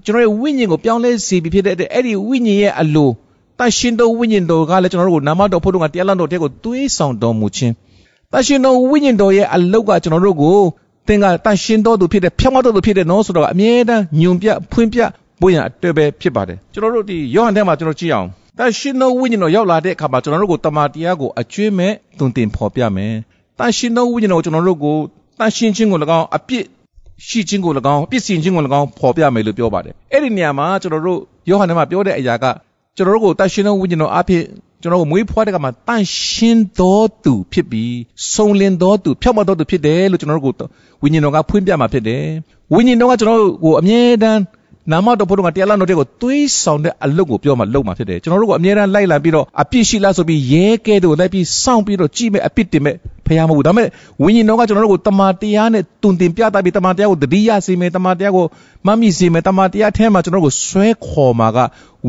[0.06, 3.10] ကျွန်တော်ရဲ့ဝိညာဉ်ကိုပြောင်းလဲစေပြီးဖြစ်တဲ့အတွက်အဲ့ဒီဝိညာဉ်ရဲ့အလို
[3.60, 7.74] တန်ရှင်းသောဝိညာဉ်တော်ကလည်းကျွန်တော်တို့ကိုနာမတော်ဖို့တော့ကတရားလမ်းတော်တဲ့ကိုသွေးဆောင်တော်မူခြင်း
[8.32, 10.58] တန်ရှင်းသောဝိညာဉ်တော်ရဲ့အလုတ်ကကျွန်တော်တို့ကို
[11.08, 15.00] သင်ကတန်ရှင်းတော်သူဖြစ်တဲ့ဖြောင်းမတော်သူဖြစ်တဲ့နော်ဆိုတော့အမြဲတမ်းညွန်ပြဖွင့်ပြ
[15.42, 18.28] ဖို့ရအတွက်ပဲဖြစ်ပါတယ်ကျွန်တော်တို့ဒီယောဟန်ထဲမှာကျွန်တော်ကြည့်အောင်
[18.58, 23.14] တန်ရှင်သောဝိညာဉ်တော်ရောက်လာတဲ့အခါမှာကျွန်တော်တို့ကိုတမန်တရားကိုအကျွေးမဲ့တုံတင်ဖော်ပြမယ်
[23.60, 24.98] တန်ရှင်သောဝိညာဉ်တော်ကျွန်တော်တို့ကို
[25.40, 26.64] တန်ရှင်ခြင်းကို၎င်းအပြစ်
[27.28, 32.46] ရှိခြင်းကို၎င်းပြစ်စင်ခြင်းကို၎င်းဖော်ပြမယ်လို့ပြောပါတယ်အဲ့ဒီနေရာမှာကျွန်တော်တို့ယောဟန်ထဲမှာပြောတဲ့အရာက
[32.98, 34.44] ကျွန်တော်တို့ကိုတန်ရှင်သောဝိညာဉ်တော်အဖြစ်
[34.82, 37.96] ကျွန်တော်တို့မွေးဖွားတဲ့ကမှာတန်ရှင်းတော်သူဖြစ်ပြီး
[38.34, 40.68] စုံလင်တော်သူဖြောက်မတော်သူဖြစ်တယ်လို့ကျွန်တော်တို့ကို
[41.04, 42.24] ဝိညာဉ်တော်ကဖွင့်ပြမှာဖြစ်တယ်
[42.74, 44.40] ဝိညာဉ်တော်ကကျွန်တော်တို့ကိုအမြဲတမ်း
[44.92, 52.96] နာမတော်ဘုရားကတရားလာတော်တဲ့ကိုသွေးဆောင်တဲ့အလုပ်ကိုပြောမှလုပ်မှာဖြစ်တယ်ကျွန်တော်တို့ကအမြဲတမ်းလိုက်လာပြီးတော့အပြစ်ရှိလားဆိုပြီးရဲကဲတို့လိုက်ပြီးစောင့်ပြီးတော့ကြည့်မဲ့အပြစ်တင်မဲ့
[53.28, 53.88] ဖရားမဟုတ်ဘူးဒါပေမဲ့
[54.24, 58.46] ဝိညာဉ်တော်ကကျွန်တော်တို့ကိုတမန်တရားနဲ့တုန်တင်ပြတာပြီးတမန်တရားကိုတတိယစေမယ်တမန်တရားကို
[58.88, 61.58] မမိစေမယ်တမန်တရားထဲမှာကျွန်တော်တို့ကိုဆွဲခေါ်မှာက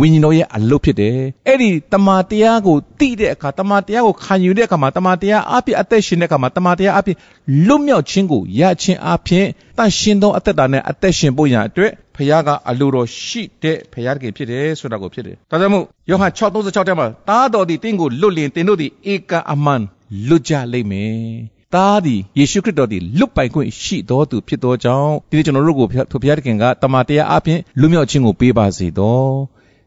[0.01, 7.19] ဝိညာဉ်တော်ရဲ့အလုပ်ဖြစ်တယ်အဲ့ဒီတမန်တရားကိုတိတဲ့အခါတမန်တရားကိုခံယူတဲ့အခါမှာတမန်တရားအပြည့်အသက်ရှင်တဲ့အခါမှာတမန်တရားအပြည့်
[7.67, 9.47] လွတ်မြောက်ခြင်းကိုရခြင်းအပြင်
[9.79, 19.83] တန်ရှင်သောအသက်တာနဲ့အသက်ရှင်ဖို့ရန်အတွက်ဖခင်ကအလိုတော်ရှိတဲ့ဖခင်တကယ်ဖြစ်တယ်ဆိုတာကိုဖြစ်တယ်ဒါကြောင့်မို့ယောဟန်6:36ထဲမှာတားတော်သည်တင့်ကိုလွတ်လင်တင်တို့သည်ဧကအမှန်
[20.29, 29.33] လွတ်ကြလိမ့်မယ်သားသည်ယေရှုခရစ်တော်သည်လွတ်ပိုင်ခွင့်ရှိတော်သူဖြစ်သောကြောင့်ဒီနေ့ကျွန်တော်တို့ကိုထိုဘုရားသခင်ကတမန်တရားအပြင်လွတ်မြောက်ခြင်းကိုပေးပါစေတော်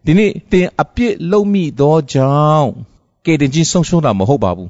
[0.05, 2.69] ဒီနေ့သင်အပြစ်လုံးမိသောကြောင့်
[3.25, 4.69] ကယ်တင်ခြင်းဆုံးရှုံးတာမဟုတ်ပါဘူး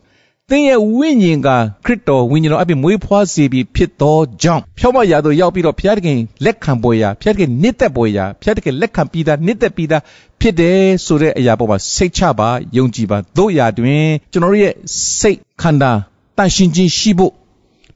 [0.50, 1.50] သင်ရဲ့ဝိညာဉ်က
[1.86, 10.02] ခရစ်တော်ဝိညာဉ်တော်အပြင်မွေးဖွားစေပြီးဖြစ်သောကြောင့်ဖြောင့်မရာသို့ရောက်ပြီးတော့ဘုရားသခင်လက်ခံပေါ်ရာဘုရားသခင်နှစ်သက်ပေါ်ရာဘုရားသခင်လက်ခံပြီးသားနှစ်သက်ပြီးသား
[10.40, 14.74] ဖြစ်တယ်ဆိုတဲ့အရာပေါ်မှာစိတ်ချပါယုံကြည်ပါတို့ရာတွင်ကျွန်တော်ရဲ့
[15.20, 15.92] စိတ်ခန္ဓာ
[16.38, 17.32] တန်ရှင်ခြင်းရှိဖို့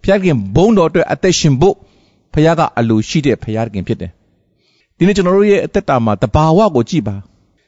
[0.01, 1.75] ဘုရားသခင်ဘုန်းတော်အတွက်အသက်ရှင်ဖို့
[2.33, 4.11] ဘုရားကအလိုရှိတဲ့ဘုရားသခင်ဖြစ်တယ်
[4.99, 7.15] ဒီနေ့ကျွန်တော်တို့ရဲ့အသက်တာမှာတဘာဝကိုကြည့်ပါ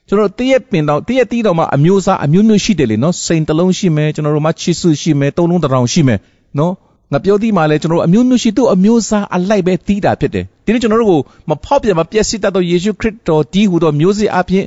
[0.07, 6.19] ကျွန်တော်တရက်ပင်တော့တရက်တီးတော့မှအမျိုးအစားအမျိုးမျိုးရှိတယ်လေနော်စိန်တလုံးရှိမယ်ကျွန်တော်တို့မှချစ်စုရှိမယ်သုံးလုံးတောင်ရှိမယ်
[6.59, 6.73] နော်
[7.11, 11.19] ငါပြောသီးမှာလဲကျွန်တော်တို့အမျိုးမျိုးရှိသူ့အမျိုးအစားအလိုက်ပဲတီးတာဖြစ်တယ်ဒီနေ့ကျွန်တော်တို့ကို
[11.49, 14.65] မဖောက်ပြန်မပျက်စီးတတ်သောယေရှုခရစ်တော်ဒီဟူသောမျိုးစေ့အပြင်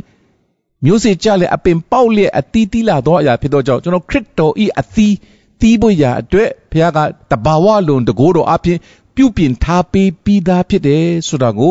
[0.85, 5.15] မျိုးစေ့ကြလေအပင်ပေါက်လျက်အတီးတီးလာသောအရာဖြစ်သောကြောင့်ကျွန်တော်ခရစ်တော်ဤအသီး
[5.61, 6.99] တီးဖို့ရာအတွက်ဘုရားက
[7.31, 8.79] တဘာဝလွန်တကိုးတော်အပြင်
[9.17, 11.71] ပြုပြင်ထားပေးပြီးသားဖြစ်တယ်ဆိုတာကို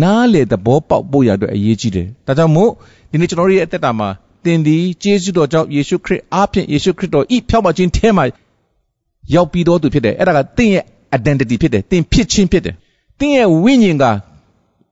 [0.00, 2.70] နားလေသဘောပေါက်ဖို့ရအတွက်အရေးကြီးတယ်ဒါကြောင့်မို့
[3.10, 4.08] ဒီနေ့ကျွန်တော်ရဲ့အသက်တာမှာ
[4.44, 8.24] သင်ဒီကျေးဇူးတော်ကြောင့်ယေရှုခရစ်အားဖြင့်ယေရှုခရစ်တော်ဤဖြောက်မခြင်းထဲမှာ
[9.34, 10.84] ရောက်ပြီးတော်သူဖြစ်တယ်အဲ့ဒါကသင်ရဲ့
[11.16, 12.74] identity ဖြစ်တယ်သင်ဖြစ်ခြင်းဖြစ်တယ်
[13.18, 14.04] သင်ရဲ့ဝိညာဉ်က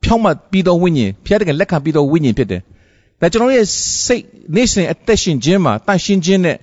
[0.02, 2.60] ဖြောက်မပြီးတော်ဝိညာဉ်ဖျားတဲ့လက်ခံပြီးတော်ဝိညာဉ်ဖြစ်တယ်
[3.20, 3.66] ဒါကျွန်တော်ရဲ့
[4.06, 6.56] စိတ်နေ့စဉ်အသက်ရှင်ခြင်းမှာတန်ရှင်းခြင်းနဲ့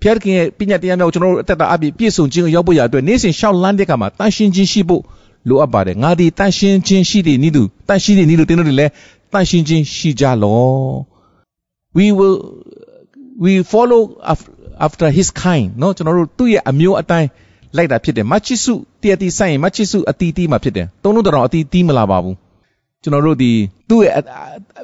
[0.00, 5.02] ဖျားတဲ့ရဲ့ပညာတရားများကိုကျွန်တော်တို့အသက်တာအပြည့်ပြည့်စုံခြင်းကိုရောက်ဖို့ရအတွက်နေ့စဉ်ရှောက်လန်းတဲ့အခါမှာတန်ရှင်းခြင်းရှိဖို့
[5.47, 8.91] လိုအပ်ပါတယ်ငါဒီတန်ရှင်းခြင်းရှိတဲ့ဤသူတန်ရှင်းတဲ့ဤသူတင်းတို့တွေလည်း
[9.33, 10.61] တန်ရှင်းခြင်းရှိကြလော
[11.97, 12.37] we will
[13.43, 14.01] we follow
[14.85, 17.27] after his kind เนาะကျွန်တော်တို့သူ့ရဲ့အမျိုးအတိုင်း
[17.77, 22.35] လိုက်တာဖြစ်တယ်မချစ်စုတရတီဆိုင်ရင်မချစ်စုအတီးတီးမှာဖြစ်တယ်သုံးလုံးတော်အတီးတီးမလာပါဘူး
[23.03, 23.51] ကျွန်တော်တို့ဒီ
[23.89, 24.13] သူ့ရဲ့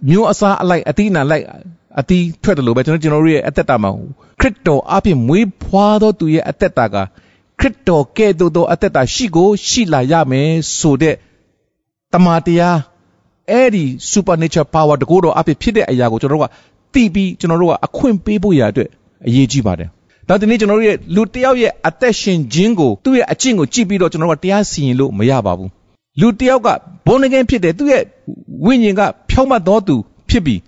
[0.10, 1.46] မျိုးအစားအလိုက်အတီးနာလိုက်
[2.00, 3.92] အတီးထွက်တယ်လို့ပဲကျွန်တော်ကျွန်တော်တို့ရဲ့အသက်တာမှာ
[4.40, 6.96] ခရစ်တော်အပြင်မွေးဖွားသောသူရဲ့အသက်တာက
[7.61, 11.15] ခရစ်တော်ကဲ့သို့သောအသက်တာရှိကိုရှိလာရမယ်ဆိုတဲ့
[12.13, 12.79] တမန်တရား
[13.51, 16.53] အဲ့ဒီ supernatural power တကိုးတော်အဖြစ်ဖြစ်တဲ့အရာကိုကျွန်တော်တို့က
[16.95, 18.89] သိပြီးကျွန်တော်တို့ကအခွင့်ပေးဖို့ရအတွက်
[19.27, 19.89] အရေးကြီးပါတယ်။
[20.29, 25.69] ဒါဒီနေ့ကျွန်တော်တို့ရဲ့လူတစ်ယောက်ရဲ့အသက်ရှင်ခြင်းကိုသူ့ရဲ့အကျင့်ကိုကြည့်ပြီးတော့ကျွန်တော်တို့ကတရားစီရင်လို့မရပါဘူး။
[26.21, 26.69] လူတယောက်က
[27.07, 28.03] ဘုန်းငယ်ဖြစ်တယ်သူ့ရဲ့
[28.67, 29.01] ဝိညာဉ်က
[29.31, 29.97] ဖြောင့်မတ်တော်သူ
[30.31, 30.61] ဖြစ်ပြီး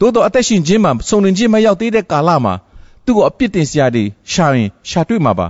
[0.00, 2.54] သို့တော့အသက်ရှင်ခြင်းမှာစုံလင်ခြင်းမရောက်သေးတဲ့ကာလမှာ
[3.04, 5.46] သူ့ကိုအပြစ်တင်စရာတွေရှာရင်ရှာတွေ့မှာပါ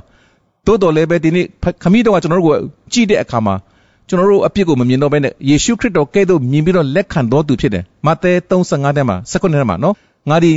[0.68, 1.44] သို့တော်လည်းပဲဒီနေ့
[1.82, 2.56] ခမည်းတော်ကကျွန်တော်တို့ကို
[2.92, 3.54] ကြည့်တဲ့အခါမှာ
[4.08, 9.94] ကျွန်တော်တို့အပြစ်ကိုမမြင်တော့ဘဲနဲ့ယေရှုခရစ်တော်ကဲ့သို့မြင်ပြီးတော့လက်ခံတော်သူဖြစ်တယ်မဿဲ35ထဲမှာ19ထဲမှာနော်
[10.30, 10.52] ငါဒီ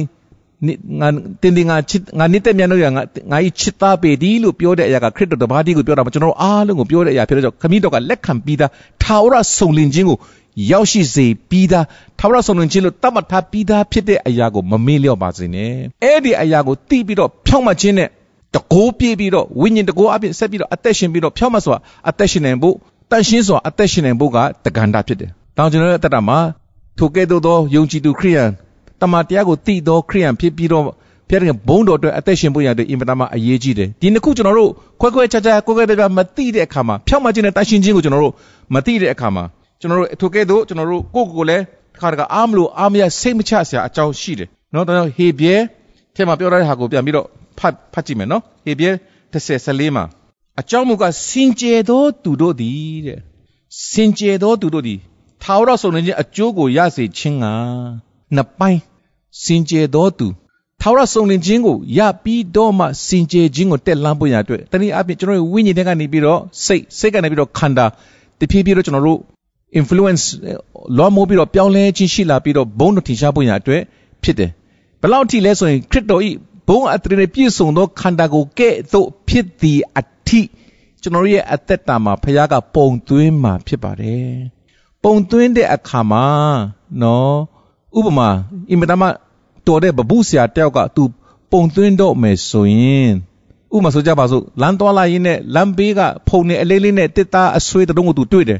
[1.00, 1.08] ငါ
[1.42, 3.02] တင်တင်ငါချစ်ငါနှစ်သက်မြတ်လို့ရငါ
[3.32, 8.72] ငါဤချစ်သားပေဒီလို့ပြောတဲ့အရာကခရစ်တော်တပါးတည်းကိုပြောတာပါကျွန်တော်အားလုံးကိုပြောတဲ့အရာဖြစ်တဲ့ကြောင့်ခမည်းတော်ကလက်ခံပြီးသား
[9.04, 10.18] ထာဝရဆုံလင်ခြင်းကို
[10.72, 11.86] ရောက်ရှိစေပြီးသား
[12.20, 15.72] ထာဝရဆုံလင်ခြင်းလို့တတ်မှတ်ထားပြီးသားဖြစ်တဲ့အရာကိုမမေ့လျော့ပါစေနဲ့
[16.04, 18.10] အဲ့ဒီအရာကိုသိပြီးတော့ဖြောင့်မခြင်းနဲ့
[18.56, 21.78] တကိုးပြေးပြီးတော့ဝိညာဉ်တကိုးအပြင်ဆက်ပြီးတော့အသက်ရှင်ပြီးတော့ဖြောင့်မစွာ
[22.10, 22.76] အသက်ရှင်နိုင်ဖို့
[23.12, 26.40] တန်ရှင်းစွာအသက်ရှင်နိုင်ဖို့ကတက္ကန္တာဖြစ်တယ်။တောင်ကျွန်တော်ရဲ့အသက်တာမှာ
[26.98, 28.50] ထိုကဲ့သို့သောယုံကြည်သူခရိယန်
[29.02, 30.84] တမန်တရားကိုသိသောခရိယန်ဖြစ်ပြီးတော့
[31.30, 38.34] ဖျက်တဲ့ဘုံတော်အတွက်အသက်ရှင်ဖို့ရတဲ့အင်မတန်မှအရေးကြီးတယ်ဒီနှစ်ခုကျွန်တော်တို့ခွဲခွဲခြားခြားကိုယ်ကဲ့မသိတဲ့အခါမှာဖြောက်မှခြင်းနဲ့တန်ရှင်းခြင်းကိုကျွန်တော်တို့
[38.74, 39.44] မသိတဲ့အခါမှာ
[39.82, 45.58] ကျွန်တော်တို့ထိုကဲ့သို့ကျွန်တော်တို့ကိုယ့်ကိုယ်ကိုလည်းတစ်ခါတခါအားမလို့အားမရစိတ်မချစရာအကြောင်းရှိတယ်နော်ဒါကြောင့်ဟေဘရဲ
[46.16, 47.28] ထဲမှာပြောထားတဲ့ဟာကိုပြန်ပြီးတော့
[47.62, 48.92] ဖတ်ဖတ်ကြည့်မယ်နော်ဟေဘရဲ
[49.34, 50.04] 30မှာ
[50.60, 53.20] အကြောင်းမူကစင်ကြယ်သောသူတို့သည်တဲ့
[53.90, 55.00] စင်ကြယ်သောသူတို့သည်
[55.44, 57.46] ထာဝရဆုံးနေခြင်းအကျိုးကိုရစေခြင်းက
[58.36, 58.82] နှစ်ပိုင်း
[59.44, 60.28] စင်ကြယ်သောသူ
[60.82, 67.86] ထာဝရဆုံးလင်ခြင်းကိုရပြီးတော့မှစင်ကြယ်ခြင်းကိုတက်လှမ်းဖို့ရအတွက်တနည်းအားဖြင့်ကျွန်တော်တို့ဝိညာဉ်တွေကနေပြီးတော့စိတ်စိတ်ကနေပြီးတော့ခန္ဓာ
[68.40, 69.20] တဖြည်းဖြည်းတော့ကျွန်တော်တို့
[69.80, 70.24] influence
[70.98, 73.82] လွှမ်းမိုးပြီးတော့ပြောင်းလဲခြင်းရှိလာပြီးတော့ဘုန်းတော်ထင်ရှားဖို့ရအတွက်
[74.24, 74.50] ဖြစ်တယ်
[75.02, 76.30] ဘယ်လောက်ထိလဲဆိုရင်ခရစ်တော်ဤ
[76.72, 80.42] ဘုန်းအထည်နဲ့ပြည့်စုံသောခန္ဓာကိုကဲ့သို့ဖြစ်သည်အထိ
[81.02, 84.32] ကျွန်တော်ရဲ့အသက်တာမှာဖခင်ကပုံသွင်းမှာဖြစ်ပါတယ်
[85.04, 86.26] ပုံသွင်းတဲ့အခါမှာ
[87.02, 87.36] နော်
[87.98, 88.30] ဥပမာ
[88.72, 89.08] အင်မတန်မှ
[89.68, 91.04] တော်တဲ့ဘဘူးဆရာတယောက်ကသူ
[91.52, 93.12] ပုံသွင်းတော့မယ်ဆိုရင်
[93.76, 98.60] ဥပမာဆိုကြပါစို့လမ်းသွားလာရင်းနဲ့လမ်းဘေးကဖုန်နေအလေးလေးနဲ့တစ်သားအဆွေးတုံးကိုသူတွေ့တယ်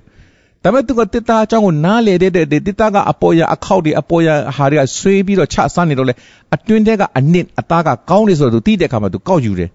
[0.64, 6.14] ဒါပေမဲ့သူကတစ်သားအကြောင်းကိုနားလေတဲ့တစ်သားကအပေါ်ရအခောက်တွေအပေါ်ရဟာတွေကဆွေးပြီးတော့ချဆန်းနေတော့လေ
[6.56, 9.70] အတွင်းထဲကအနစ်အသားကကောင်းနေဆိုတော့သူတိတဲ့အခါမှာသူကောက်ယူတယ်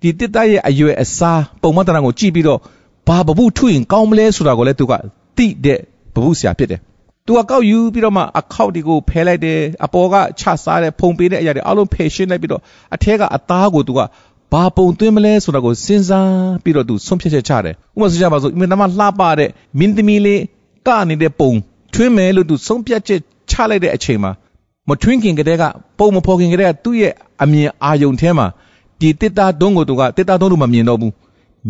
[0.00, 2.58] ဒီတစ်သားရဲ့အရွယ်အစားပုံမှန်တရံကိုကြည့်ပြီးတော့
[3.08, 4.92] ဘာဘဘူးထွင်ကောင်းမလဲဆိုတာကိုလည်းသူက
[5.36, 5.78] တိတဲ့
[6.14, 6.80] ဘဘူးဆရာဖြစ်တယ်
[7.26, 12.62] သူကကောက်ယူပြီးတော့မှအခောက်တွေကိုဖဲလိုက်တယ်အပေါ်ကချစားတဲ့ဖုံပေးတဲ့အရာတွေအလုံးဖယ်ရှင်းလိုက်ပြီးတော့
[12.94, 14.00] အထက်ကအသားကိုသူက
[14.52, 16.30] ဘာပုံသွင်းမလဲဆိုတာကိုစဉ်းစား
[16.62, 20.40] ပြီးတော့သူဆုံးဖြတ်ချက်ချတယ်ဥပမာဆိုကြပါစို့အင်မတန်မှလှပတဲ့မင်းသမီးလေး
[20.86, 21.52] ကနေတဲ့ပုံ
[21.94, 24.32] ထွင်းမယ်လို့သူဆုံးဖြတ်ချက်ချလိုက်တဲ့အချိန်မှာ
[24.88, 25.64] မထွင်းခင်ကတည်းက
[25.98, 28.46] ပုံမဖော်ခင်ကတည်းကသူ့ရဲ့အမြင်အာယုံထဲမှာ
[29.00, 31.12] ဒီတစ်သားတုံးကိုသူကတစ်သားတုံးလို့မမြင်တော့ဘူး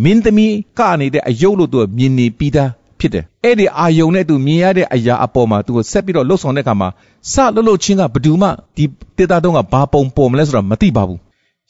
[0.05, 6.89] မင်းသမီးကနေတဲ့အယုတ်လို့သူမြင်နေပြီးသားဖြစ်တယ်အဲ့ဒီအာယုံနဲ့သူမြင်ရတဲ့အရာအပေါ်မှာသူကိုဆက်ပြီးတော့လှုပ်ဆောင်တဲ့အခါမှာ
[7.33, 8.85] စလှုပ်လှုပ်ချင်းကဘယ်သူမှဒီ
[9.17, 11.21] တေတာတုံးကဘာပုံပေါ်မလဲဆိုတာမသိပါဘူး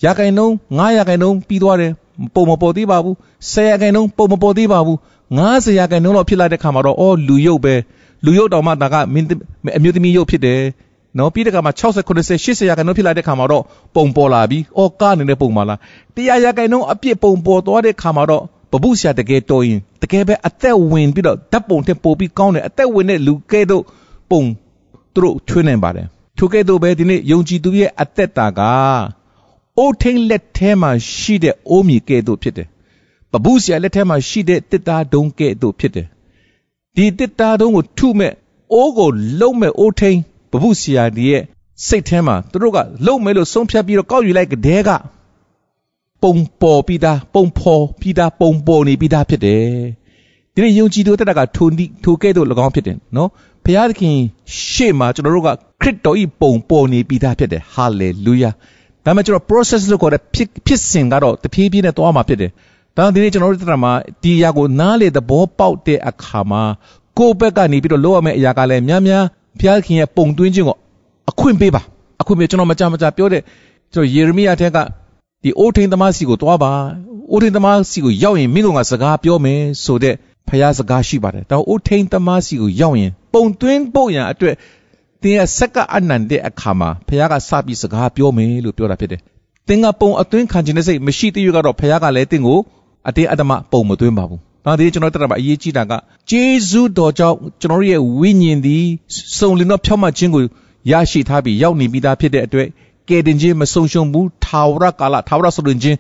[0.05, 1.93] ရာခိုင်နှုန်း9ရာခိုင်နှုန်းပြီးသွားတယ်
[2.35, 3.15] ပုံမပေါ်သေးပါဘူး
[3.51, 4.97] 10ရာခိုင်နှုန်းပုံမပေါ်သေးပါဘူး
[5.39, 7.75] 90ရာခိုင်နှုန်းတော့ဖြစ်လာတဲ့ခါမှာတော့အော်လူရုပ်ပဲ
[8.25, 9.27] လူရုပ်တော်မှဒါကမင်း
[9.79, 10.61] အမျိုးသမီးရုပ်ဖြစ်တယ်
[11.19, 15.79] နော်ပြီးတဲ့ခါမှာ60 90 80ရာခိုင်နှုန်းဖြစ်လာတဲ့ခါမှာတော့ပုံပေါ်လာပြီအော်ကနေတဲ့ပုံပါလား
[16.17, 23.83] 100ရာခိုင်နှုန်းအပြစ်ပုံပေါ်သွားတဲ့ခါမှာတော့ပပုဆရာတကယ်တော်ရင်တကယ်ပဲအသက်ဝင်ပြီးတော့ဓာတ်ပုံထပို့ပြီးကောင်းတယ်အသက်ဝင်တဲ့လူကဲတော့
[24.31, 24.43] ပုံ
[25.15, 26.07] သူတို့ထွေးနိုင်ပါတယ်
[26.39, 28.61] ထိုကဲ့သို့ပဲဒီနေ့ယုံကြည်သူရဲ့အသက်တာက
[29.79, 32.69] အိုးထိန်လက်ထဲမှာရှိတဲ့အိုးမြေကဲ့သို့ဖြစ်တယ်
[33.33, 36.07] ပပုဆရာလက်ထဲမှာရှိတဲ့တစ်သားဒုံကဲ့သို့ဖြစ်တယ်
[36.97, 38.33] ဒီတစ်သားဒုံကိုထုမဲ့
[38.73, 39.11] အိုးကို
[39.41, 40.19] လုံးမဲ့အိုးထိန်
[40.51, 41.43] ပပုဆရာဒီရဲ့
[41.87, 44.91] စိတ်ထဲမှာသူတို့ကလုံးမဲလို့ဆုံးဖြတ်ပြီးတော့ကောက်ယူလိုက်တဲ့က
[46.23, 49.63] ပုံပေါ်ပြီးသားပုံဖော်ပြီးသားပုံပေါ်နေပြီးသားဖြစ်တယ်
[50.55, 51.69] ဒီနေ့ယုံကြည်သူတက်တာကထို
[52.05, 53.31] ထိုကဲ့သို့၎င်းဖြစ်တယ်နော်
[53.65, 54.17] ဘုရားသခင်
[54.69, 55.49] ရှေ့မှာကျွန်တော်တို့က
[55.83, 58.51] ခရစ်တော်ဤပုံပေါ်နေပြီးသားဖြစ်တယ်ဟာလေလုယာ
[59.09, 62.51] ဒါမှကျွန်တော် process လို့ခေါ်တဲ့ဖြစ်ဖြစ်စဉ်ကတော့တဖြည်းဖြည်းနဲ့သွားမှာဖြစ်တယ်
[62.97, 63.93] ဒါဒီနေ့ကျွန်တော်တို့တက်တာမှာ
[64.23, 66.63] ဒီအရာကိုနားလေသဘောပေါက်တဲ့အခါမှာ
[67.19, 69.25] ကိုယ့်ဘက်ကနေပြီးတော့လုပ်ရမယ့်အရာကလည်းများများ
[69.59, 70.77] ဘုရားသခင်ရဲ့ပုံသွင်းခြင်းကို
[71.31, 71.83] အခွင့်ပေးပါ
[72.21, 73.43] အခွင့်ပေးကျွန်တော်မကြမကြပြောတဲ့
[73.93, 74.77] ကျွန်တော်ယေရမိယထဲက
[75.43, 76.73] ဒီအိုးထိန်သမားစီကိုသွားပါ
[77.31, 80.15] အိုးထိန်သမားစီကိုရောက်ရင်မင်းတို့ကစကားပြောမယ်ဆိုတဲ့
[80.49, 84.55] ဖျားစကားရှိပါတယ်ဒါအိုးထိန်သမားစီကိုရောက်ရင်ပုံသွင်းဖို့ရန်အတွက်
[85.23, 89.21] သင်ရဲ့စက္ကအနန္တဲ့အခါမှာဖျားကစပြီးစကားပြောမယ်လို့ပြောတာဖြစ်တယ်
[89.69, 92.59] သင်ကပုံအသွင်းခံခြင်းတဲ့စိတ်မရှိသေးရကတော့ဖျားကလည်းသင်ကို
[93.09, 95.93] အတင်းအဓမ္မပုံမသွင်းပါဘူးဒါဒီကျွန်တော်တက်တာမှာအရေးကြီးတာက
[96.31, 98.85] ဂျေဇုတော်ကြောင့်ကျွန်တော်ရဲ့ဝိညာဉ်သည်
[99.39, 100.43] စုံလင်သောဖြောင့်မတ်ခြင်းကို
[100.91, 102.69] ရရှိထားပြီးရောက်နေပြီးသားဖြစ်တဲ့အတွက်
[103.09, 105.97] ကယ်တင်ခြင်းမဆုံးရှုံးဘူးထာဝရကာလထာဝရဆိုရင်ခြင်း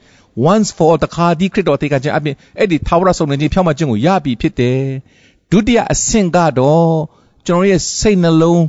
[0.52, 4.80] once for all တခါဒီခရစ်တော်တေကခြင်းအပြင်အဲ့ဒီထာဝရဆိုရင်ခြင်းဖြောင့်မခြင်းကိုရပြီဖြစ်တယ်
[5.50, 6.92] ဒုတိယအဆင့်ကတော့
[7.46, 8.62] ကျွန်တော်ရဲ့စိတ်နှလုံး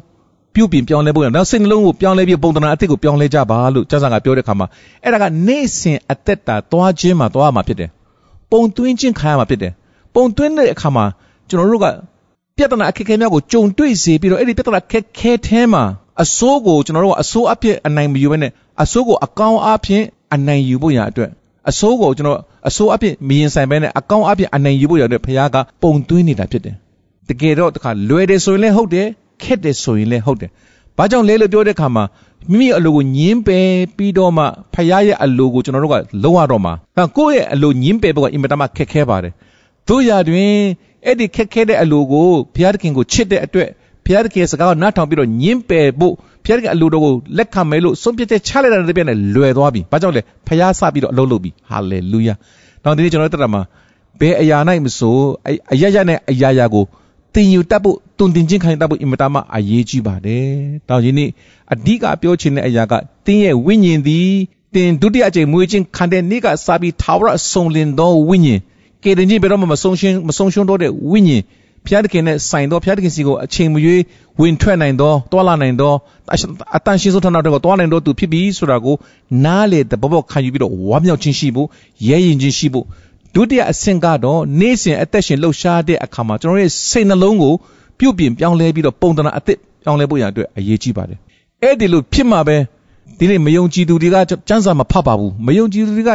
[0.53, 4.67] ပြုပြင်ပြောင်းလဲဖို့ရနောက်စိတ်နှလုံးကိုပြောင်းလဲပြီးပုံသဏ္ဍာန်အသစ်ကိုပြောင်းလဲကြပါလို့ကျမ်းစာကပြောတဲ့ခါမှာ
[5.03, 7.89] အဲ့ဒါကနေ့စဉ်အသက်တာသွားခြင်းမှာသွားမှာဖြစ်တယ်
[8.51, 9.71] ပုံသွင်းခြင်းခံရမှာဖြစ်တယ်
[10.15, 11.05] ပုံသွင်းတဲ့အခါမှာ
[11.49, 11.85] ကျွန်တော်တို့က
[12.57, 15.83] ပြဿနာအခက်အခဲများကိုကြုံတွေ့စေပြီးတော့အဲ့ဒီပြဿနာခက်ခဲထဲမှာ
[16.23, 18.51] အဆိုးကိုကျွန်တော်တို့ကအဆိုးအဖြစ်အနိုင်မယူဘဲနဲ့
[18.83, 21.29] အဆိုးကိုအကောင်းအဖြစ်အနိုင်ယူဖို့ရအတွက်
[21.69, 26.75] အဆိုးကိုကျွန်တော်အဆိုးအဖြစ်မရင်ဆိုင်ဘဲနဲ့အကောင်းအဖြစ်အနိုင်ယူဖို့ရအတွက်ဘုရားကပုံသွင်းနေတာဖြစ်တယ်
[27.29, 29.07] တကယ်တော့တခါလွယ်တယ်ဆိုရင်လည်းဟုတ်တယ်
[29.43, 30.51] ခက်တယ်ဆိုရင်လည်းဟုတ်တယ်
[30.97, 32.03] ဘာကြောင့်လဲလို့ပြောတဲ့အခါမှာ
[32.49, 39.33] မိမိအလိုကိုညင်းပယ်ပြီးတော့မှဖခင်ရဲ့အလိုကိုကျွန်တော်တို့ကလုံးဝတော့မှာဒါကိုယ့်ရဲ့အလိုညင်းပယ်ဖို့ကအင်မတန်မှခက်ခဲပါတယ်
[39.87, 40.53] တို့ရတွင်
[41.05, 43.69] အဲ့ဒီခက်ခဲတဲ့အလိုကိုဘုရားသခင်ကိုချစ်တဲ့အတွက်
[44.05, 46.13] ဘုရားသခင်ရဲ့စကားကိုနားထောင်ပြီးတော့ညင်းပယ်ဖို့
[46.45, 52.33] ဘုရားသခင်အလိုတော်ကိုလက်ခံမယ်လို့ဆုံးဖြတ်ချက်ချလိုက်တဲ့ပြည့်နဲ့လွယ်သွားပြီဘာကြောင့်လဲဖခင်စပြီးတော့အလုပ်လုပ်ပြီဟာလေလုယာ
[52.83, 53.61] တောင်းဒီနေ့ကျွန်တော်တို့တက်တာမှာ
[54.19, 55.17] ဘယ်အရာ၌မဆို
[55.73, 56.85] အရရနဲ့အရာရာကို
[57.33, 60.47] တင်ယူတတ်ဖို့တုန်တင်ချင်းခံတတ်ဖို့အင်မတန်မှအရေးကြီးပါတယ်။
[60.89, 61.29] တောင်းယနေ့
[61.73, 62.93] အဓိကပြောချင်တဲ့အရာက
[63.25, 64.29] တင်းရဲ့ဝိညာဉ်သည်
[64.75, 68.59] တင်ဒုတိယအကြိမ်မွေးခြင်းခံတဲ့နေ့ကစပြီးထာဝရဆုံးလင်သောဝိညာဉ်
[69.03, 71.43] ကေတင်ချင်းဘယ်တော့မှမဆုံးရှင်းမဆုံးရှုံးတော့တဲ့ဝိညာဉ်
[71.85, 74.01] ဖျားတခင်နဲ့ဆိုင်သောဖျားတခင်စီကိုအချိန်မရွေး
[74.39, 75.93] ဝင်ထွက်နိုင်သောတွာလာနိုင်သော
[76.75, 78.95] အတန်ရှင်းဆုံးထဏတွေကိုတွာနိုင်သောသူဖြစ်ပြီးဆိုတာကို
[79.45, 81.67] နားလေတဲ့ဘဘခံယူပြီးတော့ဝမ်းမြောက်ခြင်းရှိဖို့
[82.09, 82.85] ရဲရင်ခြင်းရှိဖို့
[83.33, 87.53] ဒုတိယအဆင့်ကတော့နေ့စဉ်အသက်ရှင်လှုပ်ရှားတဲ့အခါမှာကျွန်တော်ရဲ့စိတ်နှလုံးကို
[87.99, 91.17] ပြုတ်ပြင်ပြောင်းလဲပြီးတော့ပုံသဏ္ဍာန်အသစ်ပြောင်းလဲဖို့ရအတွက်အရေးကြီးပါတယ်
[91.61, 92.57] အဲ့ဒီလိုဖြစ်မှာပဲ
[93.19, 94.15] ဒီနေ့မယုံကြည်သူတွေက
[94.49, 96.11] စံစာမဖတ်ပါဘူးမယုံကြည်သူတွေက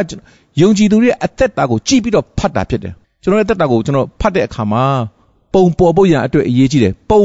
[0.61, 4.83] ယုံကြည်သူတွေအသက်တာကိုကြည့်ပြီးတော့ဖတ်တာဖြစ်တယ်ကျွန်တော်ရဲ့အသက်တာကိုကျွန်တော်ဖတ်တဲ့အခါမှာ
[5.53, 7.23] ပုံပေါ်ဖို့ရအတွက်အရေးကြီးတယ်ပုံ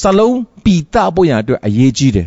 [0.00, 2.26] စလုံးပီတဖို့ရအတွက်အရေးကြီးတယ်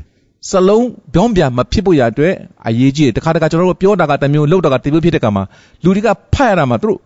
[0.49, 2.33] စလုံးပြောင်းပြန်မဖြစ်ဖို့ရအတွက်
[2.67, 5.43] အရေးကြီးတယ်တခါတခါကျွန်တော်တို့ပြောတာကတမျိုးလုပ်တာကတမျိုးဖြစ်တဲ့ကမှာ
[5.83, 6.99] လူတွေကဖတ်ရတာမှာသူတို့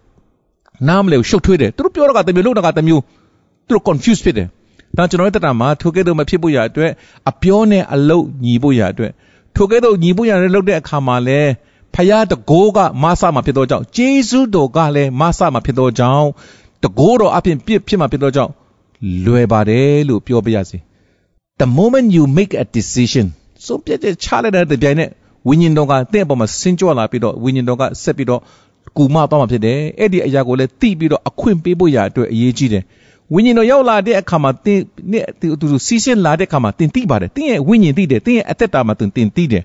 [0.87, 3.01] နားမလဲရှုပ်ထွေးတယ်သူတို့ပြောတာကတမျိုးလုပ်တာကတမျိုး
[3.67, 4.47] သူတို့ confuse ဖြစ်တယ်
[4.97, 6.91] ဒါကျွန်တော်တို့တတမှာထိုကဲ့သို့မဖြစ်ဖို့ရအတွက်
[7.29, 9.11] အပြောနဲ့အလုပ်ညီဖို့ရအတွက်
[9.55, 11.39] ထိုကဲ့သို့ညီဖို့ရတဲ့လုပ်တဲ့အခါမှာလဲ
[11.95, 16.27] ဖယားတကိုးကမဆမှာဖြစ်သောကြောင့်ဂျေဇုတော်ကလည်းမဆမှာဖြစ်သောကြောင့်
[16.83, 18.51] တကိုးတော်အပြင်ပြစ်ဖြစ်မှာဖြစ်သောကြောင့်
[19.25, 20.77] လွယ်ပါတယ်လို့ပြောပြရစီ
[21.61, 23.25] the moment you make a decision
[23.65, 25.09] ဆုံးဖြတ်ချက်ချလိုက်တဲ့ပြိုင်နဲ့
[25.47, 28.41] ဝိညာဉ်တော်ကတင့်အပေါ်မှာဆင်းကြွလာပြီးတော့ဝိညာဉ်တော်ကဆက်ပြီးတော့
[28.97, 32.83] ကူမသွားမှာဖြစ်တယ်အဲ့ဒီအရာကိုလည်းသိပြီးတော့အခွင့်ပေးဖို့ရာအတွက်အရေးကြီးတယ်
[33.33, 34.79] ဝိညာဉ်တော်ရောက်လာတဲ့အခါမှာသင်
[35.11, 39.63] နဲ့သူသူစီးဆင်းလာတဲ့အခါမှာသင်သိပါတယ်သင်ရဲ့ဝိညာဉ်သိတယ်သင်ရဲ့အသက်တာမှာသင်သင်သိတယ်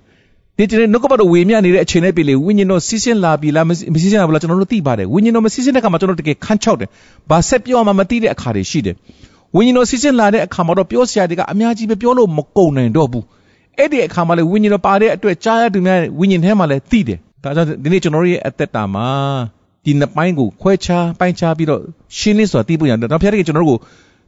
[0.57, 3.71] ဒီကျတဲ့နှုတ်ကပတ်တော်ဝေမျှနေတဲ့အချိန်နဲ့ပြည်လေဝိညာဉ်တော်စီးဆင်းလာပြီလားမ
[4.03, 6.89] စီးဆင်းလာဘူးလားကျွန်တော်တို့သိပါတယ်ဝိညာဉ်တော်မစီးဆင်းတဲ့အခါမှာကျွန်တော်တို့တကယ်ခန်းချောက်တယ်
[7.31, 8.95] ဘာဆက်ပြောမှမသိတဲ့အခါတွေရှိတယ်
[9.57, 13.25] ဝိညာဉ်တော်စီးဆင်းလာတဲ့အခါမှာတော့ပြောစရာတွေကအများကြီးပဲပြောလို့မကုန်နိုင်တော့ဘူး
[13.79, 19.09] အဲ့ဒီအခါမှာလေဝိညာဉ်တော်ပါတဲ့အတွက်ကြားရသူများဝိညာဉ်ထဲမှာလည်းသိတယ်ဒါကြောင့်ဒီနေ့ကျွန်တော်တို့ရဲ့အသက်တာမှာ
[19.85, 21.81] ဒီနှစ်ပိုင်းကိုခွဲခြားပိုင်းခြားပြီးတော့
[22.19, 23.81] ရှင်းလင်းစွာသိဖို့ရတယ်။ဒါဖျားတဲ့ကျွန်တော်တို့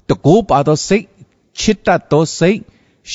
[0.09, 1.05] ကိုတကိုးပါသောစိတ်
[1.61, 2.59] ချစ်တတ်သောစိတ်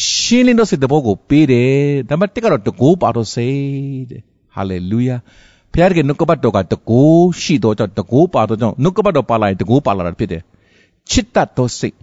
[0.06, 1.72] ရှင်းလင်းသောစိတ်တဘောကိုပေးတယ်။
[2.10, 4.22] ဒါမှတက်ကတော့တကိုးပါသောစိတ်တဲ့။
[4.56, 5.16] ဟာလေလုယာ။
[5.74, 10.44] ဖျားတဲ့နှုတ်ကပတ်တော်ကတကိုးရှိသောကြောင့်တကိုးပါသောကြောင့်နှုတ်ကပတ်တော်ပါလာရင်တကိုးပါလာတာဖြစ်တယ်။
[11.10, 11.96] ချစ်တတ်သောစိတ်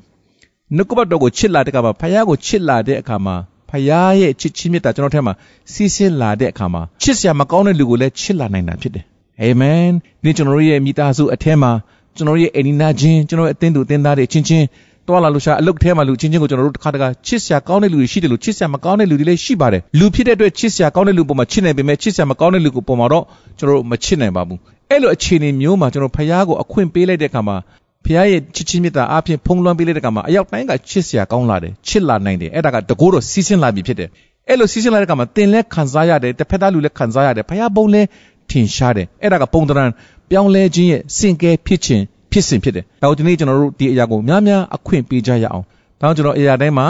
[0.76, 3.34] နှုတ်ကပတ်တော်ကိုချစ်လာတဲ့အခါမှာဖယားကိုချစ်လာတဲ့အခါမှာ
[3.70, 5.34] ဖယားရဲ့ချစ်ချင်းမြတ်တာကျွန်တော်ထဲမှာ
[5.72, 9.04] စီးဆင်းလာတဲ့အခါမှာချစ်စရာမကောင်းတဲ့လူကိုလည်းချစ်လာနိုင်တာဖြစ်တယ်
[9.42, 9.90] အာမင်
[10.22, 11.70] ဒီကျွန်တော်တို့ရဲ့မိသားစုအထဲမှာ
[12.16, 14.66] ကျွန်တော်ရဲ့အိနီနာချင်းကျွန်တော်ရဲ့အသင်းသူအသင်းသားတွေချင်းချင်း
[15.06, 23.24] တွာလာလို့ရှာအလုတ်ထဲမှာလူချင်းချင်းကိုကျွန်တော်တို့တစ်ခါတခါချစ်စရာကောင်းတဲ့လူတွေရှိတယ်လို့ချစ်စရာမကောင်းတဲ့လူတွေလည်းရှိပါတယ်လူဖြစ်တဲ့အတွက်ချစ်စရာကောင်းတဲ့လူပေါ်မှာချစ်နိုင်ပေမဲ့ချစ်စရာမကောင်းတဲ့လူကိုပေါ်မှာတော့
[23.58, 24.58] ကျွန်တော်တို့မချစ်နိုင်ပါဘူး
[24.90, 27.56] အဲ့လိုအခြေအနေမျိုးမှာကျွန်တော်ဖခင်ကိုအခွင့်ပေးလိုက်တဲ့အခါမှာ
[28.04, 34.08] ဖခင်ရဲ့ချစ်ချင်းမေတ္တာအပြင်ဖုံးလွှမ်းပေးလိုက်တဲ့အခါမှာအရောက်တိုင်းကချစ်စရာကောင်းလာတယ်ချစ်လာနိုင်တယ်အဲ့ဒါကတကိုးတော့စီးဆင်းလာပြီဖြစ်တယ်
[34.48, 38.02] အဲ့လိုစီးဆင်းလာတဲ့အခါမှာတင်လဲခံစားရတယ်တစ်ဖက်သားလူလည်းခံစားရတယ်ဖခင်ဘုံလဲ
[38.50, 39.84] ထင်ရှားတယ်အဲ့ဒါကပုံတရံ
[40.30, 45.64] ပြောင်းလဲခြင်းရဲ့စင်ကဲဖြစ်ခြင်းဖြစ်စဉ်ဖြစ်တယ်ဒါကိုဒီနေ့ကျွန်တော်တို့ဒီအရာကိုများများအခွင့်ပေးကြရအောင်
[46.00, 46.86] ဒါကြောင့်ကျွန်တော်အရာတိုင်းမှာ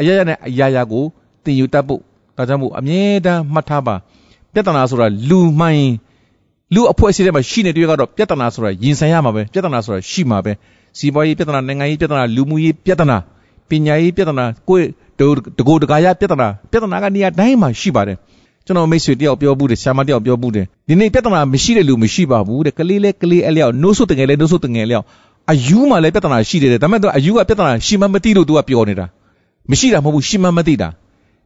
[0.00, 1.04] အရာရနဲ့အရာရာကို
[1.44, 2.00] သင်ယူတတ်ဖို့
[2.36, 3.94] ဒါကြောင့်မို့အမြဲတမ်းမှတ်ထားပါ
[4.52, 5.92] ပြဿနာဆိုတာလူမှန်ရင်
[6.74, 10.52] လူအဖွဲ့အစည်းထဲမှာရှိနေတွေ့ကတော့ပြဿနာဆိုတာရင်ဆိုင်ရမှာပဲပြဿနာဆိုတာရှိမှာပဲ
[10.98, 13.16] စီးပွားရေးပြဿနာနိုင်ငံရေးပြဿနာလူမှုရေးပြဿနာ
[13.68, 14.86] ပညာရေးပြဿနာကိုယ်
[15.58, 18.16] တကိုယ်တကာရပြဿနာပြဿနာကနေရာတိုင်းမှာရှိပါတယ်
[18.66, 25.04] ကျွန်တော်မိတ်ဆွေတယောက်ပြောဘူးတယ်ဆရာမတယောက်ပြောဘူးတယ်ဒီနေ့ပြဿနာမရှိတဲ့လူမရှိပါဘူးတဲ့ကလေးလဲကလေးအလျောက်နှိုးဆုတငယ်လဲနှိုးဆုတငယ်လျောက်
[25.50, 29.06] အယူမှလည်းပြဿနာရှိတယ်ဒါပေမဲ့သူအယူကပြဿနာရှိမှမသိလို့သူကပြောနေတာ
[29.70, 30.88] မရှိတာမဟုတ်ဘူးရှိမှမသိတာ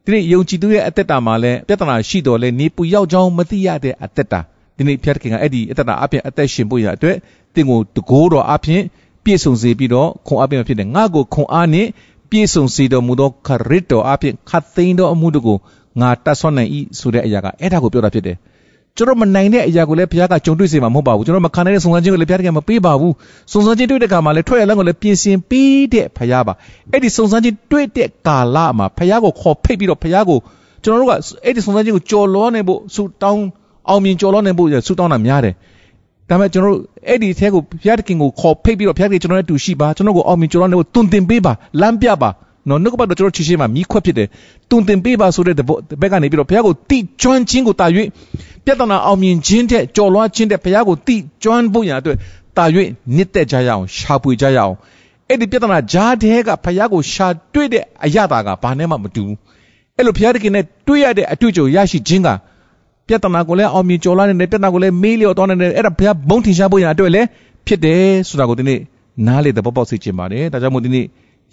[0.03, 4.41] ဒီနေ့ယုံကြည်သူရဲ့အသက်တာမှာလည်းပြဿနာရှိတော်လဲနေပူရောက်ကြောင်းမသိရတဲ့အသက်တာ
[4.79, 7.17] ဒီနေ့ဖျက်ခင်ကအဲ့ဒီအသက်တာအပြင်အသက်ရှင်ဖို့ရအတွက်
[7.55, 8.81] တင်ကိုတကိုးတော်အပြင်
[9.23, 11.87] ပြည့်စုံစေပြီးတော့ခွန်အားပေးမှဖြစ်တယ်ငါ့ကိုခွန်အားနဲ့
[12.29, 15.57] ပြည့်စုံစေတော်မူသောခရစ်တော်အပြင်ခတ်သိမ်းသောအမှုတို့ကို
[16.01, 18.37] ငါတတ်ဆွမ်းနိုင်၏ဆိုတဲ့အရာကအဲ့ဒါကိုပြောတာဖြစ်တယ်
[18.97, 23.13] ကျွန်တော်မနိုင်တဲ့အရာကိုလည်းဘုရားကကြုံတွေ့စေမှာမဟုတ်ပါဘူးကျွန်တော်မခံနိုင်တဲ့စုံစမ်းခြင်းကိုလည်းဘုရားကမပေးပါဘူး
[23.51, 26.53] စုံစမ်းခြင်းတွေ့တဲ့အခါမှာလည်းထွက်ရလမ်းကိုလည်းပြင်ဆင်ပေးတဲ့ဘုရားပါ
[26.91, 30.39] အဲ့ဒီစုံစမ်းခြင်းတွေ့တဲ့ကာလမှာဘုရားကိုခေါ်ဖိတ်ပြီးတော့ဘုရားကို
[30.83, 31.13] ကျွန်တော်တို့က
[31.45, 33.43] အဲ့ဒီစုံစမ်းခြင်းကိုကြော်လွှားနိုင်ဖို့ဆူတောင်း
[33.87, 35.53] အောင်မြင်ကြော်လွှားနိုင်ဖို့ဆူတောင်းတာများတယ်
[36.29, 42.29] ဒါပေမဲ့ကျွန်တော်တို့အဲ့ဒီအထဲကိုဘုရားသခင်ကိုခေါ်ဖိတ်ပြီးတော့ဘုရားသခင်ကျွန်တော်နဲ့တူရှိပါကျွန်တော်ကိုအောင်မြင်ကျွန်တော်နဲ့တွင်တင်ပေးပါလမ်းပြပါ
[42.69, 44.27] နော်နှုတ်ကပတ်တော်ကျွန်တော်ချီရှင်းမှာမိခွက်ဖြစ်တယ်
[44.69, 45.55] တွင်တင်ပေးပါဆိုတဲ့
[46.01, 47.87] ဘက်ကနေပြီးတော့ဘုရားကိုတိကျွမ်းခြင်းကိုတာ၍
[48.65, 52.17] ပြဿနာအောင်မြင်ခြင်းတဲ့ကြော်လွှားခြင်းတဲ့ဘုရားကိုတိကျွမ်းဖို့ရအတွက်
[52.57, 52.65] တာ၍
[53.15, 54.75] နစ်သက်ကြရအောင်ရှာဖွေကြရအောင်
[55.29, 59.37] အဲ့ဒီပြဿနာဂျားတဲ့ကဘုရားကိုရှာတွေ့တဲ့အရသာကဘာနဲ့မှမတူဘူး
[59.97, 62.29] အဲ့လိုဘုရားသခင်နဲ့တွေ့ရတဲ့အတွေ့အကြုံရရှိခြင်းက
[63.09, 67.27] ပြဿနာကိုလည်းအောင်မြင်ကျော်လာနေတဲ့ပြဿနာကိုလည်းမေးလျော့သွားနေတဲ့အဲ့ဒါဘုရားဘုံထင်ရှားဖို့ရအတွက်လည်း
[67.67, 68.79] ဖြစ်တယ်ဆိုတာကိုဒီနေ့
[69.27, 71.05] နားလေသဘောပေါက်စေချင်ပါတယ်ဒါကြောင့်မို့ဒီနေ့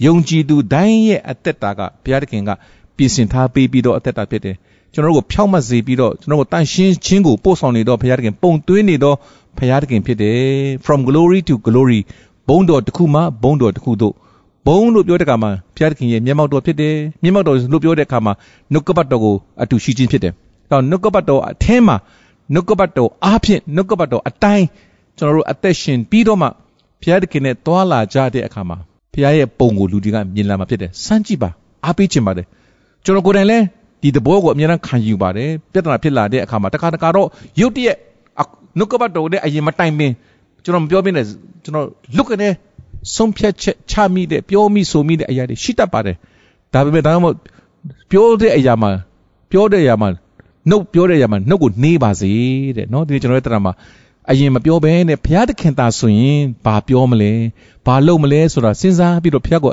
[0.04, 2.50] ယုံကြည်သူတိုင်းရဲ့အသက်တာကဘုရားသခင်က
[2.96, 4.56] ပြင်ဆင်ထားပေးပြီးတော့အသက်တာဖြစ်တယ်
[4.92, 9.16] ကျွန်တော်တို့ကိုဖြောက်မတ်စေပြီးတော့ကျွန်တော်တို့တန်ရှင်းခြင်းကိုပို့ဆောင်နေတော့ဘုရားသခင်ပုံသွင်းနေတော့
[9.58, 10.38] ဘုရားသခင်ဖြစ်တယ်
[10.84, 12.00] from glory to glory
[12.48, 14.14] ဘုံတော်တစ်ခုမှဘုံတော်တစ်ခုတို့
[14.66, 18.32] ဘုံလို့ပြောတဲ့အခါမှာဘုရားသခင်ရဲ့မျက်မှောက်တော်ဖြစ်တယ်မျက်မှောက်တော်လို့ပြောတဲ့အခါမှာ
[18.72, 20.34] နှုတ်ကပတ်တော်ကိုအတူရှိခြင်းဖြစ်တယ်
[20.70, 21.96] တော့နှုတ်ကပတ်တော်အထင်းမှာ
[22.54, 24.66] နှုတ်ကပတ်တော်အားဖြင့်နှုတ်ကပတ်တော်အတိုင်း
[25.18, 26.48] ကျွန်တော်တို့အသက်ရှင်ပြီးတော့မှ
[27.00, 28.76] ဘုရားသခင်နဲ့တွာလာကြတဲ့အခါမှာ
[29.12, 31.50] ဘုရားရဲ့ပုံကိုလူတွေကမြင်လာမှာဖြစ်တယ်စမ်းကြည့်ပါ
[31.84, 32.46] အားပေးခြင်းပါတယ်
[33.04, 33.64] ကျွန်တော်ကိုယ်တိုင်လည်း
[34.02, 37.26] ဒီသဘောကိုအများအားခံယူပါတယ်ပြဿနာဖြစ်လာတဲ့အခါမှာတခါတခါတော့
[37.60, 37.96] ရုတ်တရက်
[38.78, 40.12] နှုတ်ကပတ်တော်နဲ့အရင်မတိုင်ပင်
[40.64, 41.24] ကျွန်တော်မပြောပြနဲ့
[41.64, 42.48] ကျွန်တော်လွတ်ကနေ
[43.14, 46.16] ဆုံးဖြတ်ချက်ချမိတဲ့ပြောမိဆိုမိတဲ့အရာတွေရှိတတ်ပါတယ်
[46.72, 47.36] ဒါပေမဲ့ဒါမှမဟုတ်
[48.10, 48.90] ပြောတဲ့အရာမှာ
[49.50, 50.08] ပြောတဲ့အရာမှာ
[50.70, 52.32] နှုတ်ပြောတဲ့အရာမှာနှုတ်ကိုနှေးပါစေ
[52.76, 53.72] တဲ့နော်ဒီကျွန်တော်ရဲ့တရားမှာ
[54.30, 57.32] အရင်မပြောဘဲနဲ့ဘုရားသခင်သာဆိုရင်ဘာပြောမလဲ
[57.86, 59.72] ဘာလုပ်မလဲဆိုတာစဉ်းစားပြီးတော့ဘုရားကို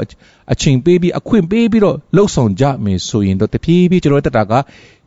[0.51, 4.53] အချိန်ပေးပြီးအခွင့်ပေးပြီးတော့လှုပ်ဆောင်ကြမယ်ဆိုရင်တော့တဖြည်းဖြည်းကျွန်တော်တက်တာက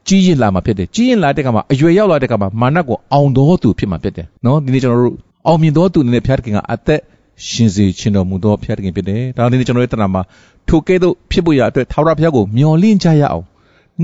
[0.08, 7.00] ကြီးရင်လာမှာဖြစ်တယ်ကြီးရင်လာတဲ့ကမှာအရွယ်ရောက်လာတဲ့ကမှာမာနကိုအောင်တော်သူဖြစ်မှာဖြစ်တယ်နော်ဒီနေ့ကျွန်တော်တို့အောင်မြင်တော်သူနဲ့ဘုရားသခင်ကအသက်
[7.48, 10.22] ရှင်စေခြင်းတော်မူသောဘုရားသခင်ဖြစ်တယ်ဒါဒီနေ့ကျွန်တော်ရဲ့တဏ္ဍာမှာ
[10.68, 13.44] ထိုကဲ့သို့ဖြစ်ဖို့ရအတွက်ထာဝရဘုရားကိုမျှော်လင့်ကြရအောင်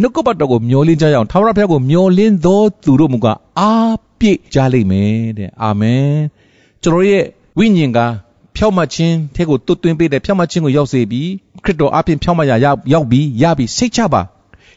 [0.00, 6.12] နှုတ်ကပတ်တော်ကိုမျောလင်းကြရအောင်ထာဝရဘုရားကိုမျောလင်းသောသူတို့မူကားအားပြည့်ကြလိမ့်မယ်တဲ့အာမင်
[6.83, 7.24] ကျွန်တော်ရဲ့
[7.59, 7.98] ဝိညာဉ်က
[8.57, 11.28] ဖြောက်မှတ်ခြင်းထဲကိုတွတ်သွင်းပေးတဲ့ဖြောက်မှတ်ခြင်းကိုရောက်စေပြီး
[11.64, 14.20] ခရစ်တော်အပြင်ဖြောက်မှတ်ရရောက်ပြီးရပြီးစိတ်ချပါ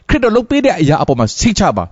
[0.08, 1.84] ခရစ်တော်လုပ်ပေးတဲ့အရာအပေါ်မှာစိတ်ချပါ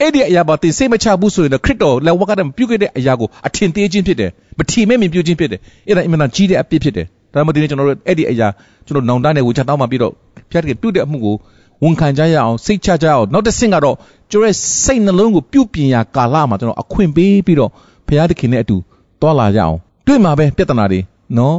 [0.00, 8.48] အဲ့ဒီအရာပါတင်စိတ်မချဘူးဆိုရင်တော့ခရစ်တော်လက်ဝါးကတည်းကပြုခဲ့တဲ့အရာကိုအထင်သေးခြင်းဖြစ်တယ်မထီမဲ့မြင်ပြုခြင်းဖြစ်တယ်အဲ့ဒါအင်မတန်ကြီးတဲ့အပြစ်ဖြစ်တယ်ဒါမှမဟုတ်ဒီနေ့ကျွန်တော်တို့အဲ့ဒီအရာ
[8.86, 10.12] ကျွန်တော်နောင်တနဲ့ဝေချတောင်းမှပြီးတော့
[10.50, 11.34] ဖျက်တဲ့ပြုတဲ့အမှုကို
[11.82, 13.96] ဝန်ခံကြရအောင်စိတ်ချကြရအောင်နောက်တစ်ဆင့်ကတော့
[14.30, 17.70] ကျွန်တော်ရဲ့စိတ်နှလုံးကိုပြုပြင်ရာကာလမှာကျွန်တော်အခွင့်ပေးပြီးတော့
[18.06, 18.76] ဘုရားသခင်နဲ့အတူ
[19.20, 21.00] တွာလာကြအောင်တွေ့မှာပဲပြဿနာတွေ
[21.36, 21.56] နော်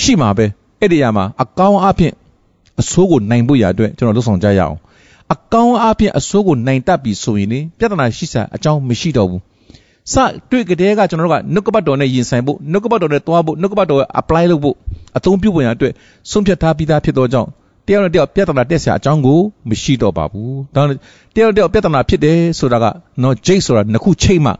[0.00, 0.46] ရှိမှာပဲ
[0.80, 2.12] အဲ့ဒီအရာမှာအကောင်းအဖြစ်
[2.80, 4.76] အဆိုးကိုနိုင်ဖို့ရအတွက်ကျွန်တော်လှုပ်ဆောင်ကြရအောင်
[5.32, 9.42] အကောင်းအဖြစ်အဆိုးကိုနိုင်တတ်ပြီဆိုရင်လေပြဿနာရှိစရာအကြောင်းမရှိတော့ဘူး
[10.12, 10.14] စ
[10.50, 14.76] တွေ့ကြတဲ့ကကျွန်တော်တို့ကနှုတ်ကပတ်တော်နဲ့ယင်ဆိုင်ဖို့နှုတ်ကပတ်တော်နဲ့တွားဖို့နှုတ်ကပတ်တော်ကို apply လုပ်ဖို့
[15.16, 15.92] အသုံးပြုဖို့ရအတွက်
[16.30, 17.48] ဆုံးဖြတ်ထားပြီးသားဖြစ်သောကြောင့်
[17.86, 20.82] တယောက်နဲ့တယောက်ပြဿနာတက်ဆရာအကြောင်းကိုမရှိတော့ပါဘူး။ဒါ
[21.34, 22.86] တယောက်တယောက်ပြဿနာဖြစ်တယ်ဆိုတာက
[23.22, 24.52] နော်ဂျိတ်ဆိုတာနှစ်ခုချိတ်မှ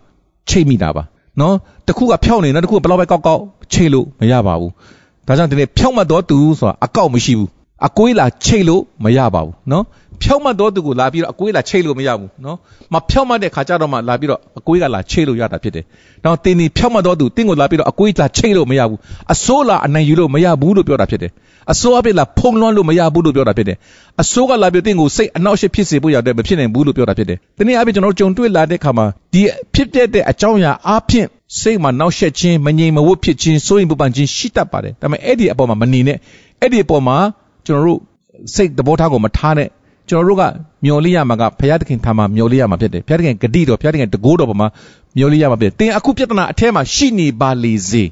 [0.48, 1.02] ချိတ်မိတာပါ။
[1.40, 1.54] နော်
[1.86, 3.40] တစ်ခုကဖြောက်နေနော်တစ်ခုကဘလောက်ပဲကောက်ကောက်
[3.72, 4.70] ချိတ်လို့မရပါဘူး။
[5.26, 7.48] ဒါကြောင့်ဒီနေ့ဖြောက်မှတ်တော်သူဆိုတာအကောက်မရှိဘူး။
[7.86, 9.84] အကွေးလာချိတ်လို့မရပါဘူးနော်
[10.22, 12.56] ဖြောက်မှတ်တော်သူကိုလာပြီးတော့အကွေးလာချိတ်လို့မရဘူးနော်
[12.94, 15.84] မဖြောက်မှတ်တဲ့ခါကျတော့မှလာပြီးတော့အကွေးကလာချိတ်လို့ရတာဖြစ်တယ်။
[16.24, 18.98] နောက်တင်းဒီဖြောက်မှတ်တော်သူတင်းကိုလာပြီးတော့အကွေးလာချိတ်လို့မရဘူး။
[19.32, 21.32] အစိုးလာအနိုင်ယူလို့မရဘူးလို့ပြောတာဖြစ်တယ်။
[21.70, 23.76] အစိုးအပြစ်လာဖုံလွှမ်းလို့မရဘူးလို့ပြောတာဖြစ်တယ်
[24.22, 29.42] အစိုးကလာပြီးတင့်ကိုစိတ်အနောက်ရှစ်ဖြစ်စေဖို့ရတဲ့မဖြစ်နိုင်ဘူးလို့ပြောတာဖြစ်တယ်တနည်းအားဖြင့်ကျွန်တော်တို့ကြုံတွေ့လာတဲ့အခါမှာဒီ
[29.74, 31.26] ဖြစ်ပျက်တဲ့အကြောင်းအရာအားဖြင့်
[31.60, 36.16] စိတ်မှာနောက်ရှက်ခြင်းမငြိမ်မဝတ်ဖြစ်ခြင်းစိုးရင်ပူပန်ခြင်းရှိတတ်ပါတယ်ဒါပေမဲ့အဲ့ဒီအပေါ်မှာမနေနဲ့
[36.60, 37.16] အဲ့ဒီအပေါ်မှာ
[37.66, 37.98] ကျွန်တော်တို့
[38.54, 39.68] စိတ်သဘောထားကိုမထားနဲ့
[40.08, 40.42] ကျွန်တော်တို့က
[40.84, 44.68] မျော်လင့်ရမှာကဘုရားသခင်ထာမှာမျော်လင့်ရမှာဖြစ်တယ်ဘုရားသခင်ဂတိတော်ဘုရားသခင်တကိုးတော်ပေါ်မှာ
[45.16, 48.04] မျော်လင့်ရမှာဖြစ်တယ်သင်အခုပြဿနာအထဲမှာရှိနေပါလေစေ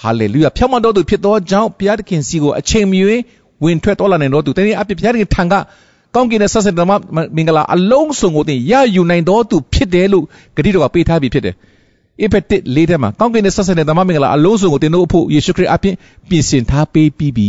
[0.00, 3.00] ဟာလေလုယာဖြောင်းမတော်သူဖြစ်သောကြောင့်ဘုရားသခင်စီကိုအချိန်မီ
[3.64, 5.54] ဝင်ထွက်တော်လာနိုင်တော်သူတနည်းအားဖြင့်ဘုရားသခင်ထံက
[6.14, 6.88] ကောင်းကင်နဲ့ဆက်ဆက်တော်
[7.36, 10.24] မင်္ဂလာအလုံးစုံကိုသင်ရယူနိုင်တော်သူဖြစ်တယ်လို့
[10.56, 11.54] ဂတိတော်ကပေးထားပြီးဖြစ်တယ်။
[12.24, 15.94] ဧဖက်တစ်လေးထဲမှာကောင်းကင်နဲ့ဆက်ဆက်တဲ့ဓမ္မမင်္ဂလာအလုံးစုံကိုသင်တို့အဖို့ယေရှုခရစ်အပြင်
[16.28, 17.48] ပြင်ဆင်ထားပေးပြီးပြီ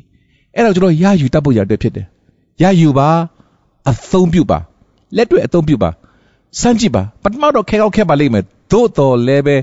[0.54, 2.06] ။အဲ့တော့ကျွန်တော်ရယူတတ်ဖို့ရတဲ့ဖြစ်တယ်။
[2.60, 3.08] ရယူပါ
[3.90, 4.58] အသုံးပြုပါ
[5.16, 5.90] လက်တွေ့အသုံးပြုပါ
[6.60, 9.56] စမ်းကြည့်ပါပထမတော့ခဲကောက်ခဲပါလိမ့်မယ်သို့တော်လည်းပဲ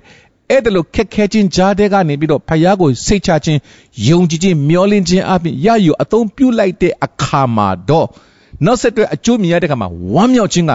[0.49, 3.59] အဲ့ဒါလိုခက်ခဲခြင်းကြားတဲ့ကနေပြီးတော့ဖယားကိုစိတ်ချခြင်း
[4.07, 8.07] ယုံကြည်ခြင်းမျှော်လင့်ခြင်းအပြင်ရယူအသုံးပြုလိုက်တဲ့အခါမှာတော့
[8.65, 10.71] နောက်ဆက်တွဲအကျိုးမြင်ရတဲ့အခါမှာဝမ်းမြောက်ခြင်းက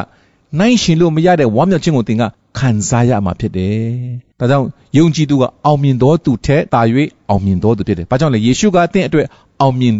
[0.60, 2.22] နိုင်ရှင်လို့မရတဲ့ဝမ်းမြောက်ခြင်းကိုသင်က
[2.58, 3.78] ခံစားရမှာဖြစ်တယ်။
[4.40, 6.80] ဒါကြောင့်ယုံကြည်သူကအောင်မြင်တော်သူထက်တာ၍
[7.30, 9.26] အောင်မြင်တော်သူဖြစ်တယ်။ဘာကြောင့်လဲယေရှုကအသင်အတွက်
[9.60, 9.94] အောင်မြင်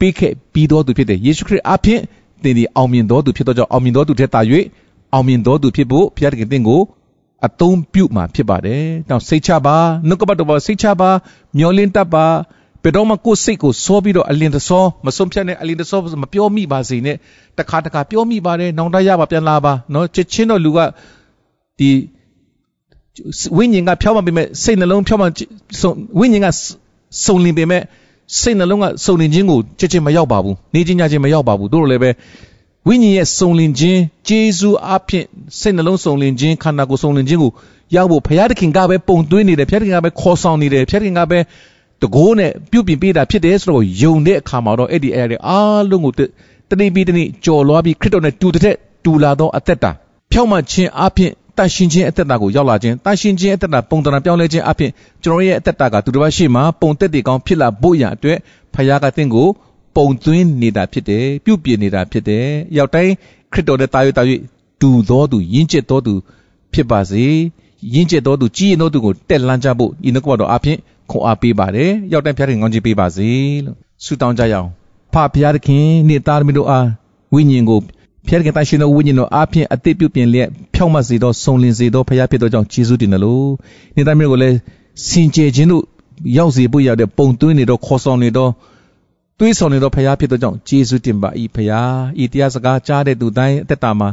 [0.00, 2.00] ပေးခဲ့ပြီးတော်သူဖြစ်တယ်။ယေရှုခရစ်အဖင်
[2.42, 4.40] သင်ဒီအောင်မြင်တော်သူဖြစ်သောကြောင့်အောင်မြင်တော်သူထက်တာ၍
[5.12, 6.80] အောင်မြင်တော်သူဖြစ်ဖို့ဘုရားသခင်သင်ကို
[7.46, 9.76] အသုံးပြုမှာဖြစ်ပါတယ်။တောင်စိတ်ချပါ
[10.08, 11.10] နှုတ်ကပတ်တော်ပါစိတ်ချပါ
[11.58, 12.26] မျောလင်းတတ်ပါ
[12.82, 17.16] ဘယ်တော့မှကိုယ်စိတ်ကိုစောပြီးတော့အလင်းတစောမဆုံးဖြတ်နဲ့အလင်းတစောမပြောမိပါစေနဲ့
[17.58, 20.78] တခါတခါပြောမိပါတယ်နောင်တရပါပြန်လာပါနော်ချစ်ချင်းတော့လူက
[21.78, 21.90] ဒီ
[23.56, 25.26] ဝိညာဉ်ကဖြောင်းမှပေမဲ့စိတ်နှလုံးဖြောင်းမှ
[25.80, 26.46] ဆုံဝိညာဉ်က
[27.24, 27.82] စုံလင်ပေမဲ့
[28.38, 32.10] စိတ်နှလုံးကစုံလင်ခြင်းကိုချက်ချင်းမရောက်ပါဘူးနေချင်းညချင်းမရောက်ပါဘူးတို့လည်းပဲ
[32.86, 35.24] ဝိညာဉ်ရဲ့စုံလင်ခြင်းဂျေဇုအဖြစ်
[35.60, 37.50] စိတ်နှလုံးစုံလင်ခြင်းခန္ဓာကိုယ်စုံလင်ခြင်းကို
[37.96, 41.38] ရောက်ဖို့ဘုရားသခင်ကပဲပုံသွင်းနေတယ်ဘုရားသခင်ကပဲခေါ်ဆောင်နေတယ်ဘုရားသခင်ကပဲ
[42.02, 46.12] တကိုးနဲ့ပြုပြင်ပေးတာဖြစ်တယ်ဆိုတော့ယုံတဲ့အခါမှာတော့အဲ့ဒီအဲ့ဒီအားလုံးကို
[46.70, 49.90] တနေ့ပြီးတနေ့ကြော်လွားပြီးခရစ်တော်နဲ့တူတဲ့တူလာသောအသက်တာ
[50.32, 54.90] ဖြောင့်မခြင်းအဖြစ် တန်ရှင်ခြင်းအသက်တာကိုရောက်လာခြင်းတန်ရှင်ခြင်းအသက်တာပုံသဏ္ဍာန်ပြောင်းလဲခြင်းအဖြစ်
[55.24, 58.38] ကျွန်တော်ရဲ့အသက်တာကသူတစ်ပါးရှိမှပုံသက်တည်ကောင်းဖြစ်လာဖို့ရန်အတွက်
[58.74, 59.48] ဖခင်ကသင်ကို
[59.96, 63.12] ပုံသွင်းနေတာဖြစ်တယ်ပြုပြင်နေတာဖြစ်တယ်ရောက်တိုင်း
[63.52, 64.22] ခရစ်တော်နဲ့တာ၍တာ၍
[64.80, 66.14] တူသောသူယဉ်ကျေးသောသူ
[66.72, 67.24] ဖြစ်ပါစေ
[67.94, 70.78] ယဉ်ကျေးသောသူကြီးရင်သောသူကိုတက်လန်းကြဖို့ဤနှုတ်ကပတော်အဖြစ်
[71.10, 73.30] ခွန်အားပေးပါတယ်ရောက်တိုင်းဖခင်ကောင်းချီးပေးပါစေ
[73.64, 74.68] လို့ဆုတောင်းကြရအောင်
[75.14, 75.36] ဖဖ
[75.66, 76.86] ခင်နှင့်သားသမီးတို့အား
[77.34, 77.80] ဝိညာဉ်ကို
[78.26, 83.48] ဖျက်ခင်တရှင်သောဝိညာဉ်တော်အားဖြင့်အသိပြုပြင်လျက်ဖြောင့်မတ်စေသောစုံလင်စေသောဖခင်ဖြစ်သောကြောင့်ယေရှုတင်တယ်လို့
[83.96, 84.56] နေသားမျိုးကိုလည်း
[85.06, 85.82] စင်ကြယ်ခြင်းတို့
[86.36, 88.50] ရောက်စေဖို့ရတဲ့ပုံသွင်းနေတော့ခေါ်ဆောင်နေတော့
[89.38, 91.88] တွေးဆောင်နေတော့ဖခင်ဖြစ်သောကြောင့်ယေရှုတင်ပါ၏ဖခင်
[92.22, 94.08] ဤတရားစကားကြားတဲ့သူတိုင်းအသက်တာမှာ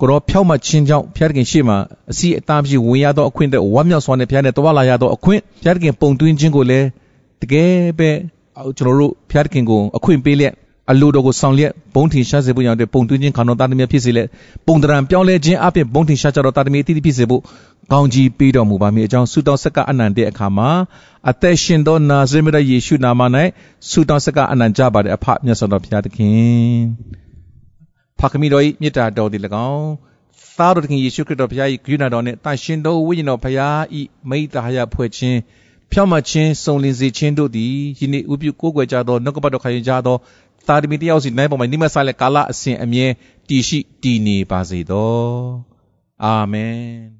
[0.00, 1.76] ကိုရောဖြောက်မှချင်းကြောင့်ဖျားခင်ရှေ့မှာ
[2.10, 6.86] အစီအသားမရှိဝင်ရသောအခွင့်တဲ့ဝမ်းမြောက်စွာနဲ့ဖျားနဲ့တွာလာရသောအခွင့်ဖျားခင်ပုံသွင်းခြင်းကိုလည်း
[7.42, 8.10] တကယ်ပဲ
[8.78, 10.54] ကျွန်တော်တို့ဖျားခင်ကိုအခွင့်ပေးလျက်
[10.90, 14.28] အလိုတော်ကိုဆောင်လျက်ဘုံထင်ရှားစေဖို့ရတဲ့ပုံသွင်းခြင်းခန္ဓာသားသမီးဖြစ်စေလက်
[14.66, 17.42] ပုံတရံပြောင်းလဲခြင်းအပြင်ဘုံထင်ရှားကြတော့သားသမီးအတိအဖြစ်စေဖို့
[17.92, 20.70] ကောင်းကြီးပေးတော်မူပါမည်အကြောင်းဆုတောင်းဆက်ကအနန္တရဲ့အခါမှာ
[21.30, 23.20] အသက်ရှင်သောနာဇရေမရယေရှုနာမ၌
[23.88, 26.80] ဆုတောင်းဆက်ကအနန္တကြပါတဲ့အဖမြတ်စွာဘုရားသခင်
[28.18, 29.90] ဖခင်မိတော်၏မေတ္တာတော်သည်၎င်း
[30.58, 33.80] သားတော်သခင်ယေရှုခရစ်တော်ဘုရား၏ဂရုဏာတော်နှင့်တန်ရှင်သောဝိညာဉ်တော်ဘုရား၏
[34.30, 35.38] မိတ္တာဟယဖွဲ့ခြင်း
[35.92, 40.16] ဖြောင့်မခြင်းစုံလင်စေခြင်းတို့သည်ယနေ့ဥပြုကိုးကွယ်ကြသောနှုတ်ကပတ်တော်ခံယူကြသော
[40.68, 43.06] သာသမီတယောက်စီနိုင်ပေါ်မှာနိမဆာလက်ကာလအစဉ်အမြဲ
[43.48, 45.16] တည်ရှိတည်နေပါစေသော
[46.24, 47.15] အာမင်